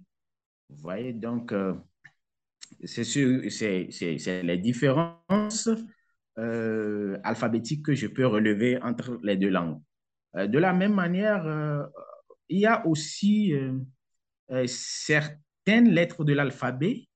Vous 0.68 0.76
voyez, 0.76 1.14
donc, 1.14 1.52
euh, 1.52 1.74
c'est 2.84 4.42
les 4.42 4.58
différences 4.58 5.70
euh, 6.38 7.18
alphabétiques 7.24 7.86
que 7.86 7.94
je 7.94 8.06
peux 8.06 8.26
relever 8.26 8.82
entre 8.82 9.18
les 9.22 9.38
deux 9.38 9.48
langues. 9.48 9.80
Euh, 10.36 10.46
de 10.46 10.58
la 10.58 10.74
même 10.74 10.92
manière, 10.92 11.46
il 12.50 12.58
y 12.58 12.66
a 12.66 12.86
aussi 12.86 13.54
certaines 14.66 15.88
lettres 15.88 16.22
de 16.24 16.34
l'alphabet 16.34 17.08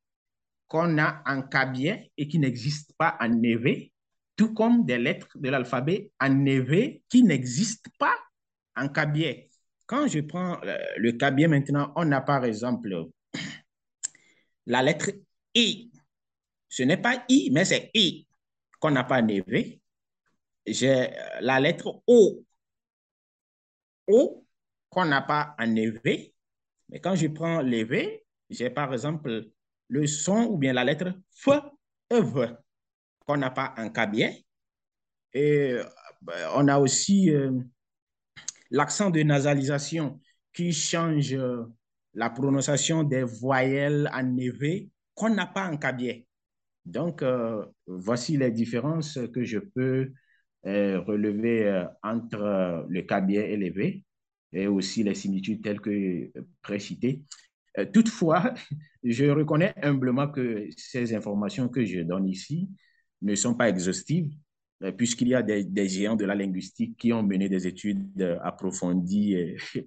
qu'on 0.69 0.99
a 0.99 1.23
en 1.27 1.43
cabier 1.43 2.13
et 2.17 2.29
qui 2.29 2.39
n'existent 2.39 2.95
pas 2.99 3.17
en 3.21 3.29
neve 3.29 3.91
tout 4.37 4.53
comme 4.53 4.85
des 4.85 4.99
lettres 4.99 5.39
de 5.39 5.49
l'alphabet 5.49 6.11
en 6.21 6.29
neve 6.29 7.01
qui 7.09 7.23
n'existent 7.23 7.91
pas 7.99 8.15
en 8.77 8.89
cabier. 8.89 9.51
Quand 9.87 10.07
je 10.09 10.21
prends 10.21 10.61
euh, 10.63 10.77
le 10.99 11.13
cabier 11.13 11.49
maintenant, 11.49 11.93
on 11.97 12.11
a 12.13 12.21
par 12.21 12.45
exemple 12.45 13.07
la 14.67 14.83
lettre 14.83 15.11
I. 15.55 15.91
Ce 16.69 16.83
n'est 16.83 17.01
pas 17.01 17.25
I, 17.29 17.51
mais 17.53 17.65
c'est 17.65 17.91
I. 17.95 18.27
qu'on 18.79 18.91
n'a 18.91 19.05
pas 19.05 19.23
en 19.23 19.29
EV. 19.29 19.81
J'ai 20.67 21.11
la 21.41 21.61
lettre 21.61 22.03
O. 22.07 22.45
O 24.09 24.45
qu'on 24.91 25.05
n'a 25.05 25.23
pas 25.23 25.55
en. 25.59 25.67
Mais 26.89 27.01
quand 27.01 27.15
je 27.15 27.29
prends 27.29 27.63
l'EV, 27.63 28.25
j'ai 28.51 28.71
par 28.71 28.93
exemple 28.93 29.49
le 29.89 30.07
son 30.07 30.47
ou 30.51 30.59
bien 30.59 30.73
la 30.73 30.85
lettre 30.85 31.13
F, 31.35 31.49
E, 32.13 32.23
qu'on 33.21 33.37
n'a 33.37 33.51
pas 33.51 33.75
en 33.77 33.91
cabier. 33.91 34.47
Et 35.33 35.77
ben, 36.23 36.35
on 36.55 36.69
a 36.69 36.79
aussi 36.79 37.31
euh, 37.31 37.53
l'accent 38.71 39.11
de 39.11 39.23
nasalisation 39.23 40.21
qui 40.53 40.73
change 40.73 41.35
euh, 41.35 41.65
la 42.15 42.31
prononciation 42.31 43.03
des 43.03 43.23
voyelles 43.23 44.11
en 44.13 44.37
EV 44.37 44.89
qu'on 45.15 45.31
n'a 45.31 45.47
pas 45.47 45.69
en 45.69 45.77
cabier. 45.77 46.27
Donc, 46.85 47.23
euh, 47.23 47.65
voici 47.87 48.37
les 48.37 48.51
différences 48.51 49.19
que 49.35 49.45
je 49.45 49.59
peux 49.59 50.13
relever 50.65 51.87
entre 52.03 52.85
le 52.89 53.03
cabier 53.03 53.53
et 53.53 53.57
l'EV 53.57 54.05
et 54.53 54.67
aussi 54.67 55.05
les 55.05 55.15
similitudes 55.15 55.63
telles 55.63 55.81
que 55.81 56.33
précitées. 56.61 57.23
Toutefois, 57.93 58.55
je 59.05 59.27
reconnais 59.27 59.75
humblement 59.83 60.29
que 60.29 60.69
ces 60.77 61.15
informations 61.15 61.69
que 61.69 61.85
je 61.85 62.01
donne 62.01 62.29
ici 62.29 62.69
ne 63.23 63.35
sont 63.35 63.55
pas 63.55 63.69
exhaustives 63.69 64.31
euh, 64.83 64.93
puisqu'il 64.93 65.29
y 65.29 65.35
a 65.35 65.43
des, 65.43 65.89
géants 65.89 66.17
de 66.17 66.27
la 66.27 66.35
linguistique 66.35 66.99
qui 66.99 67.13
ont 67.13 67.23
mené 67.23 67.49
des 67.49 67.67
études 67.67 68.21
euh, 68.21 68.39
approfondies 68.43 69.33
et, 69.35 69.57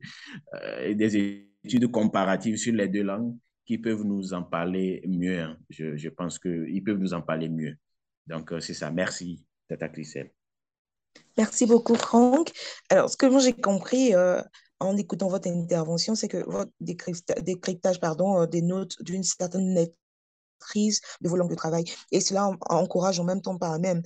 euh, 0.55 0.93
des 0.95 1.45
études 1.63 1.91
comparatives 1.91 2.57
sur 2.57 2.73
les 2.73 2.87
deux 2.87 3.03
langues 3.03 3.37
qui 3.65 3.77
peuvent 3.77 4.03
nous 4.03 4.33
en 4.33 4.41
parler 4.41 5.03
mieux. 5.07 5.41
Hein. 5.41 5.57
Je, 5.69 5.95
je, 5.95 6.09
pense 6.09 6.39
qu'ils 6.39 6.83
peuvent 6.83 6.97
nous 6.97 7.13
en 7.13 7.21
parler 7.21 7.49
mieux. 7.49 7.75
Donc, 8.25 8.51
c'est 8.61 8.73
ça. 8.73 8.89
Merci, 8.89 9.45
Tata 9.67 9.89
Christelle. 9.89 10.31
Merci 11.37 11.67
beaucoup, 11.67 11.95
Franck. 11.95 12.51
Alors, 12.89 13.11
ce 13.11 13.17
que 13.17 13.27
j'ai 13.39 13.53
compris 13.53 14.13
en 14.79 14.97
écoutant 14.97 15.27
votre 15.27 15.49
intervention, 15.49 16.15
c'est 16.15 16.27
que 16.27 16.49
votre 16.49 16.71
décryptage, 16.79 17.99
pardon, 17.99 18.45
des 18.45 18.61
notes 18.61 19.01
d'une 19.01 19.23
certaine 19.23 19.73
maîtrise 19.73 21.01
de 21.21 21.29
vos 21.29 21.35
langues 21.35 21.49
de 21.49 21.55
travail. 21.55 21.85
Et 22.11 22.21
cela 22.21 22.51
encourage 22.69 23.19
en 23.19 23.23
même 23.23 23.41
temps 23.41 23.57
par 23.57 23.77
même 23.79 24.01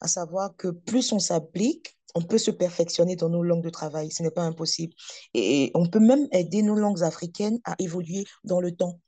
à 0.00 0.08
savoir 0.08 0.54
que 0.56 0.68
plus 0.68 1.12
on 1.12 1.18
s'applique, 1.18 1.96
on 2.14 2.22
peut 2.22 2.38
se 2.38 2.50
perfectionner 2.50 3.16
dans 3.16 3.28
nos 3.28 3.42
langues 3.42 3.64
de 3.64 3.70
travail. 3.70 4.10
Ce 4.10 4.22
n'est 4.22 4.30
pas 4.30 4.42
impossible. 4.42 4.94
Et 5.32 5.70
on 5.74 5.86
peut 5.86 6.00
même 6.00 6.28
aider 6.32 6.62
nos 6.62 6.76
langues 6.76 7.02
africaines 7.02 7.58
à 7.64 7.74
évoluer 7.78 8.24
dans 8.44 8.60
le 8.60 8.72
temps. 8.72 9.00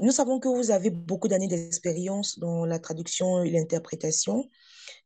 Nous 0.00 0.12
savons 0.12 0.40
que 0.40 0.48
vous 0.48 0.70
avez 0.70 0.90
beaucoup 0.90 1.28
d'années 1.28 1.48
d'expérience 1.48 2.38
dans 2.38 2.64
la 2.64 2.78
traduction 2.78 3.42
et 3.42 3.50
l'interprétation. 3.50 4.48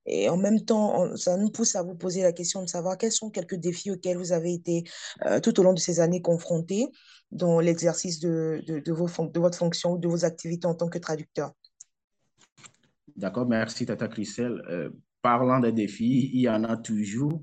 Et 0.06 0.28
en 0.28 0.36
même 0.36 0.60
temps, 0.64 1.16
ça 1.16 1.36
nous 1.36 1.50
pousse 1.50 1.74
à 1.74 1.82
vous 1.82 1.96
poser 1.96 2.22
la 2.22 2.32
question 2.32 2.62
de 2.62 2.68
savoir 2.68 2.96
quels 2.96 3.12
sont 3.12 3.30
quelques 3.30 3.56
défis 3.56 3.90
auxquels 3.90 4.16
vous 4.16 4.32
avez 4.32 4.54
été 4.54 4.84
euh, 5.24 5.40
tout 5.40 5.58
au 5.58 5.62
long 5.64 5.72
de 5.72 5.80
ces 5.80 5.98
années 6.00 6.22
confrontés 6.22 6.86
dans 7.32 7.58
l'exercice 7.58 8.20
de, 8.20 8.62
de, 8.66 8.92
votre 8.92 9.58
fonction 9.58 9.94
ou 9.94 9.98
de 9.98 10.06
vos 10.06 10.24
activités 10.24 10.66
en 10.66 10.74
tant 10.74 10.88
que 10.88 10.98
traducteur. 10.98 11.52
D'accord, 13.16 13.46
merci 13.46 13.84
Tata 13.84 14.06
Christelle. 14.06 14.62
Euh, 14.70 14.90
parlant 15.22 15.58
des 15.58 15.72
défis, 15.72 16.30
il 16.32 16.40
y 16.40 16.48
en 16.48 16.62
a 16.62 16.76
toujours. 16.76 17.42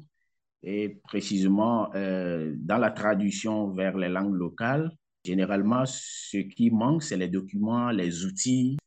Et 0.62 1.02
précisément, 1.04 1.94
euh, 1.96 2.54
dans 2.56 2.78
la 2.78 2.92
traduction 2.92 3.72
vers 3.72 3.98
les 3.98 4.08
langues 4.08 4.36
locales, 4.36 4.90
généralement, 5.26 5.84
ce 5.86 6.38
qui 6.38 6.72
manque, 6.72 7.04
c'est 7.04 7.18
les 7.18 7.28
documents, 7.28 7.90
les 7.90 8.24
outils. 8.24 8.78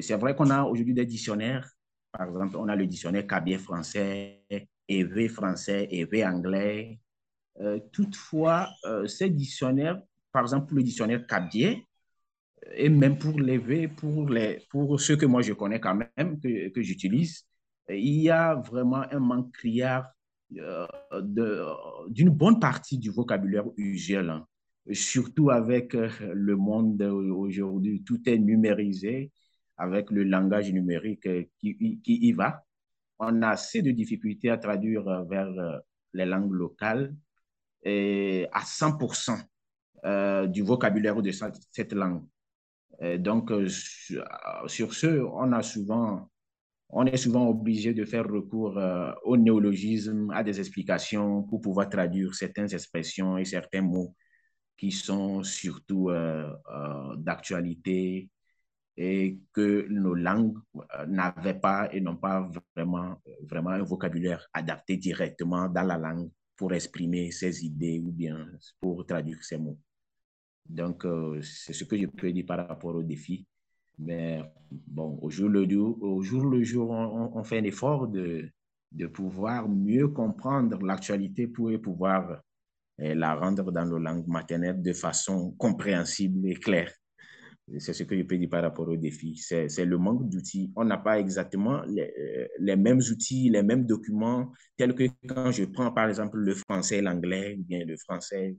C'est 0.00 0.16
vrai 0.16 0.34
qu'on 0.34 0.50
a 0.50 0.64
aujourd'hui 0.64 0.94
des 0.94 1.06
dictionnaires. 1.06 1.70
Par 2.16 2.28
exemple, 2.28 2.56
on 2.56 2.68
a 2.68 2.76
le 2.76 2.86
dictionnaire 2.86 3.26
Cabier 3.26 3.58
français, 3.58 4.44
EV 4.88 5.28
français, 5.28 5.88
EV 5.90 6.24
anglais. 6.24 7.00
Euh, 7.60 7.78
toutefois, 7.92 8.68
ces 9.06 9.30
dictionnaires, 9.30 10.00
par 10.32 10.42
exemple, 10.42 10.74
le 10.74 10.82
dictionnaire 10.82 11.26
Cabier, 11.26 11.86
et 12.72 12.88
même 12.88 13.18
pour 13.18 13.38
les 13.40 13.88
pour, 13.88 14.28
les, 14.28 14.64
pour 14.70 15.00
ceux 15.00 15.16
que 15.16 15.26
moi 15.26 15.42
je 15.42 15.52
connais 15.52 15.80
quand 15.80 15.94
même, 15.94 16.40
que, 16.40 16.68
que 16.68 16.82
j'utilise, 16.82 17.44
il 17.88 18.22
y 18.22 18.30
a 18.30 18.54
vraiment 18.54 19.04
un 19.10 19.18
manque 19.18 19.52
criard 19.52 20.06
euh, 20.58 20.86
d'une 22.08 22.30
bonne 22.30 22.60
partie 22.60 22.98
du 22.98 23.10
vocabulaire 23.10 23.64
usuel. 23.76 24.30
Hein. 24.30 24.46
Surtout 24.92 25.50
avec 25.50 25.94
euh, 25.94 26.08
le 26.32 26.56
monde 26.56 27.00
aujourd'hui, 27.02 28.02
tout 28.04 28.20
est 28.28 28.38
numérisé, 28.38 29.32
avec 29.76 30.10
le 30.10 30.24
langage 30.24 30.72
numérique 30.72 31.28
qui, 31.58 31.76
y 32.04 32.32
va. 32.32 32.64
On 33.18 33.42
a 33.42 33.50
assez 33.50 33.82
de 33.82 33.90
difficultés 33.90 34.50
à 34.50 34.58
traduire 34.58 35.24
vers 35.24 35.48
euh, 35.48 35.78
les 36.12 36.26
langues 36.26 36.52
locales 36.52 37.14
et 37.82 38.48
à 38.52 38.60
100% 38.60 39.40
du 40.48 40.62
vocabulaire 40.62 41.22
de 41.22 41.30
cette 41.70 41.94
langue 41.94 42.24
donc, 43.18 43.50
euh, 43.50 43.68
sur 44.66 44.94
ce, 44.94 45.06
on, 45.06 45.52
a 45.52 45.62
souvent, 45.62 46.30
on 46.88 47.06
est 47.06 47.16
souvent 47.16 47.48
obligé 47.48 47.94
de 47.94 48.04
faire 48.04 48.26
recours 48.26 48.78
euh, 48.78 49.12
au 49.24 49.36
néologisme, 49.36 50.30
à 50.30 50.42
des 50.42 50.60
explications 50.60 51.42
pour 51.44 51.60
pouvoir 51.60 51.88
traduire 51.88 52.34
certaines 52.34 52.72
expressions 52.72 53.36
et 53.38 53.44
certains 53.44 53.82
mots 53.82 54.14
qui 54.76 54.90
sont 54.90 55.42
surtout 55.42 56.10
euh, 56.10 56.50
d'actualité 57.16 58.28
et 58.96 59.40
que 59.52 59.86
nos 59.88 60.14
langues 60.14 60.58
n'avaient 61.08 61.58
pas 61.58 61.92
et 61.92 62.00
n'ont 62.00 62.16
pas 62.16 62.48
vraiment, 62.76 63.20
vraiment 63.42 63.70
un 63.70 63.82
vocabulaire 63.82 64.48
adapté 64.52 64.96
directement 64.96 65.68
dans 65.68 65.82
la 65.82 65.98
langue 65.98 66.30
pour 66.56 66.72
exprimer 66.72 67.30
ces 67.32 67.64
idées 67.64 68.00
ou 68.04 68.12
bien 68.12 68.46
pour 68.80 69.04
traduire 69.04 69.42
ces 69.42 69.58
mots. 69.58 69.78
Donc, 70.68 71.04
euh, 71.04 71.40
c'est 71.42 71.72
ce 71.72 71.84
que 71.84 71.96
je 71.96 72.06
peux 72.06 72.32
dire 72.32 72.46
par 72.46 72.66
rapport 72.66 72.94
au 72.94 73.02
défi. 73.02 73.46
Mais 73.98 74.42
bon, 74.70 75.18
au 75.22 75.30
jour 75.30 75.48
le 75.48 75.68
jour, 75.68 76.02
au 76.02 76.22
jour, 76.22 76.44
le 76.44 76.62
jour 76.62 76.90
on, 76.90 77.44
fait 77.44 77.58
un 77.58 77.64
effort 77.64 78.08
de, 78.08 78.48
de 78.90 79.06
pouvoir 79.06 79.68
mieux 79.68 80.08
comprendre 80.08 80.84
l'actualité 80.84 81.46
pour 81.46 81.70
pouvoir 81.80 82.40
la 82.98 83.34
rendre 83.34 83.70
dans 83.70 83.86
nos 83.86 83.98
langues 83.98 84.26
maternelles 84.26 84.82
de 84.82 84.92
façon 84.92 85.52
compréhensible 85.58 86.48
et 86.48 86.54
claire. 86.54 86.92
C'est 87.78 87.94
ce 87.94 88.02
que 88.02 88.16
je 88.16 88.22
peux 88.22 88.36
dire 88.36 88.50
par 88.50 88.62
rapport 88.62 88.88
au 88.88 88.96
défi. 88.96 89.36
C'est 89.36 89.84
le 89.84 89.96
manque 89.96 90.28
d'outils. 90.28 90.70
On 90.76 90.84
n'a 90.84 90.98
pas 90.98 91.18
exactement 91.18 91.82
les, 91.86 92.12
euh, 92.18 92.48
les, 92.58 92.76
mêmes 92.76 92.98
outils, 92.98 93.48
les 93.48 93.62
mêmes 93.62 93.86
documents, 93.86 94.52
tels 94.76 94.94
que 94.94 95.04
quand 95.26 95.50
je 95.50 95.64
prends 95.64 95.90
par 95.90 96.08
exemple 96.08 96.38
le 96.38 96.54
français, 96.54 97.00
l'anglais, 97.00 97.56
bien 97.58 97.84
le 97.84 97.96
français, 97.96 98.56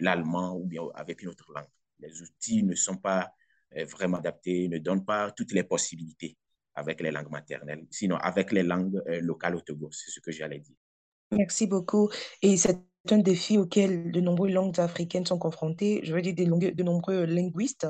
l'allemand 0.00 0.56
ou 0.56 0.64
bien 0.66 0.82
avec 0.94 1.22
une 1.22 1.28
autre 1.28 1.50
langue. 1.54 1.64
Les 2.00 2.20
outils 2.20 2.62
ne 2.62 2.74
sont 2.74 2.96
pas 2.96 3.32
euh, 3.76 3.84
vraiment 3.86 4.18
adaptés, 4.18 4.68
ne 4.68 4.78
donnent 4.78 5.04
pas 5.04 5.30
toutes 5.30 5.52
les 5.52 5.62
possibilités 5.62 6.36
avec 6.74 7.00
les 7.00 7.10
langues 7.10 7.30
maternelles, 7.30 7.86
sinon 7.90 8.16
avec 8.16 8.52
les 8.52 8.62
langues 8.62 9.00
euh, 9.08 9.20
locales 9.20 9.56
au. 9.56 9.90
C'est 9.90 10.10
ce 10.10 10.20
que 10.20 10.32
j'allais 10.32 10.58
dire. 10.58 10.76
Merci 11.30 11.66
beaucoup. 11.66 12.10
Et 12.42 12.56
un 13.10 13.18
défi 13.18 13.58
auquel 13.58 14.12
de 14.12 14.20
nombreuses 14.20 14.52
langues 14.52 14.80
africaines 14.80 15.26
sont 15.26 15.38
confrontées. 15.38 16.00
Je 16.04 16.14
veux 16.14 16.22
dire, 16.22 16.34
de 16.34 16.82
nombreux 16.82 17.24
linguistes 17.24 17.86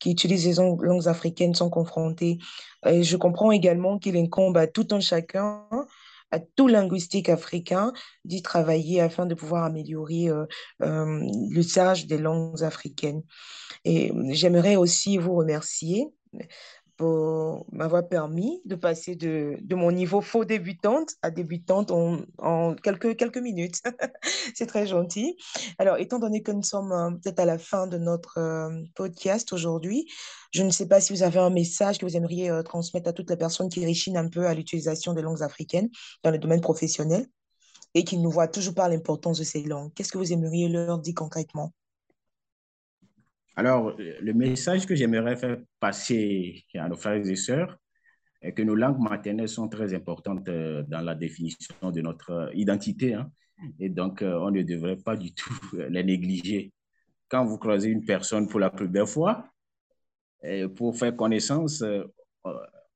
qui 0.00 0.10
utilisent 0.10 0.46
les 0.46 0.54
langues 0.54 1.08
africaines 1.08 1.54
sont 1.54 1.70
confrontés. 1.70 2.38
Je 2.84 3.16
comprends 3.16 3.52
également 3.52 3.98
qu'il 3.98 4.16
incombe 4.16 4.56
à 4.56 4.66
tout 4.66 4.88
un 4.90 5.00
chacun 5.00 5.64
à 6.32 6.40
tout 6.40 6.66
linguistique 6.66 7.28
africain 7.28 7.92
d'y 8.24 8.42
travailler 8.42 9.00
afin 9.00 9.26
de 9.26 9.34
pouvoir 9.34 9.64
améliorer 9.64 10.28
euh, 10.28 10.44
euh, 10.82 11.24
l'usage 11.50 12.06
des 12.06 12.18
langues 12.18 12.62
africaines. 12.62 13.22
Et 13.84 14.12
j'aimerais 14.30 14.76
aussi 14.76 15.18
vous 15.18 15.34
remercier 15.34 16.08
pour 16.96 17.66
m'avoir 17.72 18.08
permis 18.08 18.60
de 18.64 18.74
passer 18.74 19.16
de, 19.16 19.56
de, 19.60 19.74
mon 19.74 19.92
niveau 19.92 20.20
faux 20.20 20.44
débutante 20.44 21.14
à 21.22 21.30
débutante 21.30 21.90
en, 21.90 22.18
en 22.38 22.74
quelques, 22.74 23.16
quelques 23.16 23.38
minutes. 23.38 23.82
C'est 24.54 24.66
très 24.66 24.86
gentil. 24.86 25.36
Alors, 25.78 25.98
étant 25.98 26.18
donné 26.18 26.42
que 26.42 26.52
nous 26.52 26.62
sommes 26.62 26.92
euh, 26.92 27.10
peut-être 27.10 27.40
à 27.40 27.44
la 27.44 27.58
fin 27.58 27.86
de 27.86 27.98
notre 27.98 28.38
euh, 28.38 28.82
podcast 28.94 29.52
aujourd'hui, 29.52 30.06
je 30.52 30.62
ne 30.62 30.70
sais 30.70 30.88
pas 30.88 31.00
si 31.00 31.12
vous 31.12 31.22
avez 31.22 31.38
un 31.38 31.50
message 31.50 31.98
que 31.98 32.06
vous 32.06 32.16
aimeriez 32.16 32.50
euh, 32.50 32.62
transmettre 32.62 33.08
à 33.08 33.12
toutes 33.12 33.30
les 33.30 33.36
personnes 33.36 33.68
qui 33.68 33.84
réchinent 33.84 34.16
un 34.16 34.28
peu 34.28 34.46
à 34.46 34.54
l'utilisation 34.54 35.12
des 35.12 35.22
langues 35.22 35.42
africaines 35.42 35.90
dans 36.22 36.30
le 36.30 36.38
domaine 36.38 36.60
professionnel 36.60 37.26
et 37.94 38.04
qui 38.04 38.18
ne 38.18 38.28
voient 38.28 38.48
toujours 38.48 38.74
pas 38.74 38.88
l'importance 38.88 39.38
de 39.38 39.44
ces 39.44 39.62
langues. 39.62 39.92
Qu'est-ce 39.94 40.12
que 40.12 40.18
vous 40.18 40.32
aimeriez 40.32 40.68
leur 40.68 40.98
dire 40.98 41.14
concrètement? 41.14 41.72
Alors, 43.58 43.96
le 43.96 44.32
message 44.34 44.86
que 44.86 44.94
j'aimerais 44.94 45.34
faire 45.34 45.56
passer 45.80 46.62
à 46.74 46.88
nos 46.88 46.96
frères 46.96 47.26
et 47.26 47.36
sœurs 47.36 47.78
est 48.42 48.52
que 48.52 48.60
nos 48.60 48.74
langues 48.74 48.98
maternelles 48.98 49.48
sont 49.48 49.66
très 49.66 49.94
importantes 49.94 50.46
euh, 50.50 50.82
dans 50.82 51.00
la 51.00 51.14
définition 51.14 51.90
de 51.90 52.02
notre 52.02 52.50
identité. 52.54 53.14
Hein. 53.14 53.30
et 53.80 53.88
donc, 53.88 54.20
euh, 54.20 54.38
on 54.40 54.50
ne 54.50 54.62
devrait 54.62 54.98
pas 54.98 55.16
du 55.16 55.32
tout 55.32 55.58
les 55.88 56.04
négliger. 56.04 56.70
Quand 57.28 57.46
vous 57.46 57.56
croisez 57.56 57.88
une 57.88 58.04
personne 58.04 58.46
pour 58.46 58.60
la 58.60 58.68
première 58.68 59.08
fois, 59.08 59.48
pour 60.76 60.96
faire 60.96 61.16
connaissance, 61.16 61.82
euh, 61.82 62.04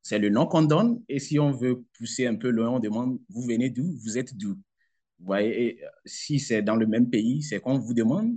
c'est 0.03 0.19
le 0.19 0.29
nom 0.29 0.47
qu'on 0.47 0.63
donne. 0.63 1.03
Et 1.09 1.19
si 1.19 1.39
on 1.39 1.53
veut 1.53 1.83
pousser 1.97 2.27
un 2.27 2.37
peu 2.37 2.51
loin, 2.51 2.69
on 2.69 2.81
demande, 2.81 3.19
vous 3.31 3.43
venez 3.43 3.71
d'où? 3.71 3.97
Vous 4.05 4.19
êtes 4.19 4.37
d'où? 4.37 4.51
Vous 5.19 5.27
voyez, 5.27 5.83
si 6.05 6.39
c'est 6.39 6.63
dans 6.63 6.77
le 6.77 6.87
même 6.87 7.09
pays, 7.09 7.43
c'est 7.43 7.61
qu'on 7.61 7.79
vous 7.79 7.95
demande, 7.95 8.37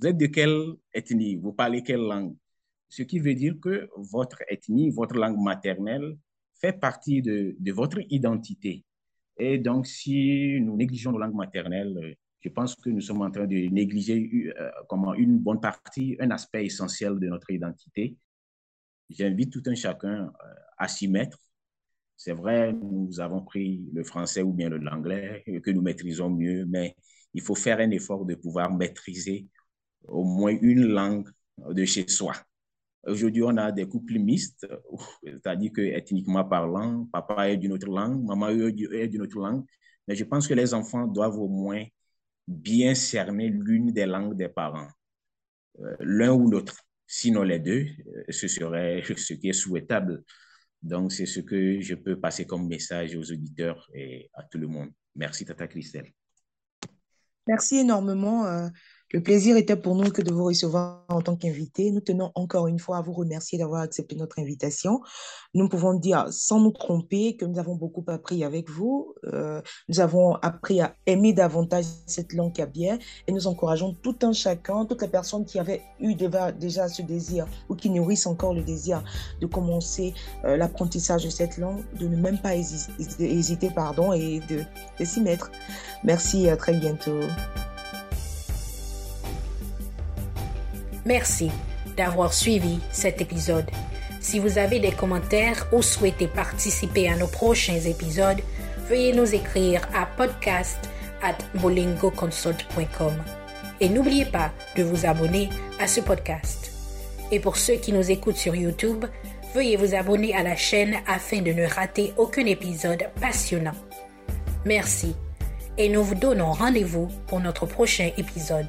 vous 0.00 0.06
êtes 0.06 0.16
de 0.16 0.26
quelle 0.26 0.74
ethnie? 0.94 1.36
Vous 1.36 1.52
parlez 1.52 1.82
quelle 1.82 2.00
langue? 2.00 2.36
Ce 2.88 3.02
qui 3.02 3.18
veut 3.18 3.34
dire 3.34 3.56
que 3.60 3.88
votre 3.96 4.42
ethnie, 4.48 4.90
votre 4.90 5.16
langue 5.16 5.38
maternelle 5.40 6.16
fait 6.60 6.72
partie 6.72 7.20
de, 7.20 7.56
votre 7.72 7.98
identité. 8.10 8.84
Et 9.36 9.58
donc, 9.58 9.86
si 9.86 10.60
nous 10.60 10.76
négligeons 10.76 11.12
nos 11.12 11.18
langues 11.18 11.34
maternelles, 11.34 12.16
je 12.40 12.48
pense 12.48 12.74
que 12.76 12.90
nous 12.90 13.00
sommes 13.00 13.22
en 13.22 13.30
train 13.30 13.46
de 13.46 13.56
négliger 13.72 14.52
euh, 14.58 15.14
une 15.16 15.38
bonne 15.38 15.60
partie, 15.60 16.16
un 16.20 16.30
aspect 16.30 16.66
essentiel 16.66 17.18
de 17.18 17.26
notre 17.26 17.50
identité. 17.50 18.16
J'invite 19.10 19.52
tout 19.52 19.62
un 19.66 19.74
chacun 19.74 20.26
euh, 20.26 20.54
à 20.76 20.88
s'y 20.88 21.08
mettre. 21.08 21.38
C'est 22.16 22.32
vrai, 22.32 22.72
nous 22.72 23.20
avons 23.20 23.42
pris 23.42 23.88
le 23.92 24.02
français 24.04 24.42
ou 24.42 24.52
bien 24.52 24.68
l'anglais 24.70 25.44
que 25.62 25.70
nous 25.70 25.82
maîtrisons 25.82 26.30
mieux, 26.30 26.64
mais 26.66 26.96
il 27.34 27.42
faut 27.42 27.54
faire 27.54 27.78
un 27.78 27.90
effort 27.90 28.24
de 28.24 28.34
pouvoir 28.34 28.74
maîtriser 28.74 29.46
au 30.06 30.24
moins 30.24 30.56
une 30.60 30.86
langue 30.86 31.28
de 31.58 31.84
chez 31.84 32.06
soi. 32.08 32.34
Aujourd'hui, 33.06 33.42
on 33.42 33.56
a 33.56 33.72
des 33.72 33.88
couples 33.88 34.18
mixtes, 34.18 34.66
c'est-à-dire 35.22 35.72
que 35.72 35.80
ethniquement 35.80 36.44
parlant, 36.44 37.06
papa 37.12 37.48
est 37.50 37.56
d'une 37.56 37.72
autre 37.72 37.88
langue, 37.88 38.22
maman 38.22 38.48
est 38.50 39.08
d'une 39.08 39.22
autre 39.22 39.38
langue, 39.38 39.64
mais 40.06 40.14
je 40.14 40.24
pense 40.24 40.46
que 40.46 40.54
les 40.54 40.74
enfants 40.74 41.06
doivent 41.06 41.38
au 41.38 41.48
moins 41.48 41.84
bien 42.46 42.94
cerner 42.94 43.48
l'une 43.48 43.92
des 43.92 44.06
langues 44.06 44.36
des 44.36 44.48
parents, 44.48 44.88
euh, 45.80 45.96
l'un 46.00 46.32
ou 46.32 46.50
l'autre. 46.50 46.76
Sinon 47.06 47.42
les 47.42 47.58
deux, 47.58 47.86
euh, 48.06 48.24
ce 48.28 48.48
serait 48.48 49.02
ce 49.16 49.34
qui 49.34 49.48
est 49.48 49.52
souhaitable. 49.52 50.24
Donc, 50.82 51.12
c'est 51.12 51.26
ce 51.26 51.40
que 51.40 51.80
je 51.80 51.94
peux 51.94 52.20
passer 52.20 52.46
comme 52.46 52.68
message 52.68 53.16
aux 53.16 53.32
auditeurs 53.32 53.88
et 53.94 54.30
à 54.34 54.44
tout 54.44 54.58
le 54.58 54.68
monde. 54.68 54.90
Merci, 55.16 55.44
Tata 55.44 55.66
Christelle. 55.66 56.12
Merci 57.46 57.78
énormément. 57.78 58.46
Euh, 58.46 58.68
le 59.10 59.22
plaisir 59.22 59.56
était 59.56 59.76
pour 59.76 59.94
nous 59.94 60.10
que 60.10 60.20
de 60.20 60.32
vous 60.32 60.44
recevoir 60.44 61.04
en 61.08 61.22
tant 61.22 61.34
qu'invité. 61.34 61.90
Nous 61.90 62.00
tenons 62.00 62.30
encore 62.34 62.66
une 62.66 62.78
fois 62.78 62.98
à 62.98 63.02
vous 63.02 63.14
remercier 63.14 63.58
d'avoir 63.58 63.80
accepté 63.80 64.16
notre 64.16 64.38
invitation. 64.38 65.00
Nous 65.54 65.68
pouvons 65.68 65.94
dire 65.94 66.26
sans 66.30 66.60
nous 66.60 66.72
tromper 66.72 67.36
que 67.36 67.46
nous 67.46 67.58
avons 67.58 67.74
beaucoup 67.74 68.04
appris 68.08 68.44
avec 68.44 68.68
vous. 68.68 69.14
Euh, 69.24 69.62
nous 69.88 70.00
avons 70.00 70.34
appris 70.36 70.82
à 70.82 70.94
aimer 71.06 71.32
davantage 71.32 71.86
cette 72.06 72.34
langue 72.34 72.52
kabyère 72.52 72.98
et 73.26 73.32
nous 73.32 73.46
encourageons 73.46 73.94
tout 73.94 74.16
un 74.22 74.32
chacun, 74.32 74.84
toutes 74.84 75.00
les 75.00 75.08
personnes 75.08 75.46
qui 75.46 75.58
avaient 75.58 75.82
eu 76.00 76.14
déjà, 76.14 76.52
déjà 76.52 76.88
ce 76.88 77.00
désir 77.00 77.46
ou 77.70 77.74
qui 77.74 77.88
nourrissent 77.88 78.26
encore 78.26 78.52
le 78.52 78.62
désir 78.62 79.02
de 79.40 79.46
commencer 79.46 80.12
euh, 80.44 80.58
l'apprentissage 80.58 81.24
de 81.24 81.30
cette 81.30 81.56
langue, 81.56 81.82
de 81.98 82.08
ne 82.08 82.16
même 82.16 82.38
pas 82.38 82.54
hésiter, 82.54 83.70
pardon, 83.70 84.12
et 84.12 84.40
de, 84.50 84.64
de 84.98 85.04
s'y 85.04 85.22
mettre. 85.22 85.50
Merci, 86.04 86.50
à 86.50 86.56
très 86.56 86.74
bientôt. 86.74 87.20
Merci 91.08 91.50
d'avoir 91.96 92.34
suivi 92.34 92.80
cet 92.92 93.22
épisode. 93.22 93.64
Si 94.20 94.38
vous 94.38 94.58
avez 94.58 94.78
des 94.78 94.92
commentaires 94.92 95.66
ou 95.72 95.80
souhaitez 95.80 96.28
participer 96.28 97.08
à 97.08 97.16
nos 97.16 97.26
prochains 97.26 97.80
épisodes, 97.80 98.42
veuillez 98.90 99.14
nous 99.14 99.34
écrire 99.34 99.88
à 99.94 100.04
podcast 100.04 100.76
at 101.22 101.38
bolingoconsult.com. 101.54 103.14
Et 103.80 103.88
n'oubliez 103.88 104.26
pas 104.26 104.52
de 104.76 104.82
vous 104.82 105.06
abonner 105.06 105.48
à 105.80 105.86
ce 105.86 106.02
podcast. 106.02 106.72
Et 107.32 107.40
pour 107.40 107.56
ceux 107.56 107.76
qui 107.76 107.94
nous 107.94 108.10
écoutent 108.10 108.36
sur 108.36 108.54
YouTube, 108.54 109.06
veuillez 109.54 109.78
vous 109.78 109.94
abonner 109.94 110.34
à 110.34 110.42
la 110.42 110.56
chaîne 110.56 110.96
afin 111.06 111.40
de 111.40 111.52
ne 111.52 111.66
rater 111.66 112.12
aucun 112.18 112.44
épisode 112.44 113.08
passionnant. 113.18 113.76
Merci. 114.66 115.16
Et 115.78 115.88
nous 115.88 116.04
vous 116.04 116.16
donnons 116.16 116.52
rendez-vous 116.52 117.08
pour 117.28 117.40
notre 117.40 117.64
prochain 117.64 118.10
épisode. 118.18 118.68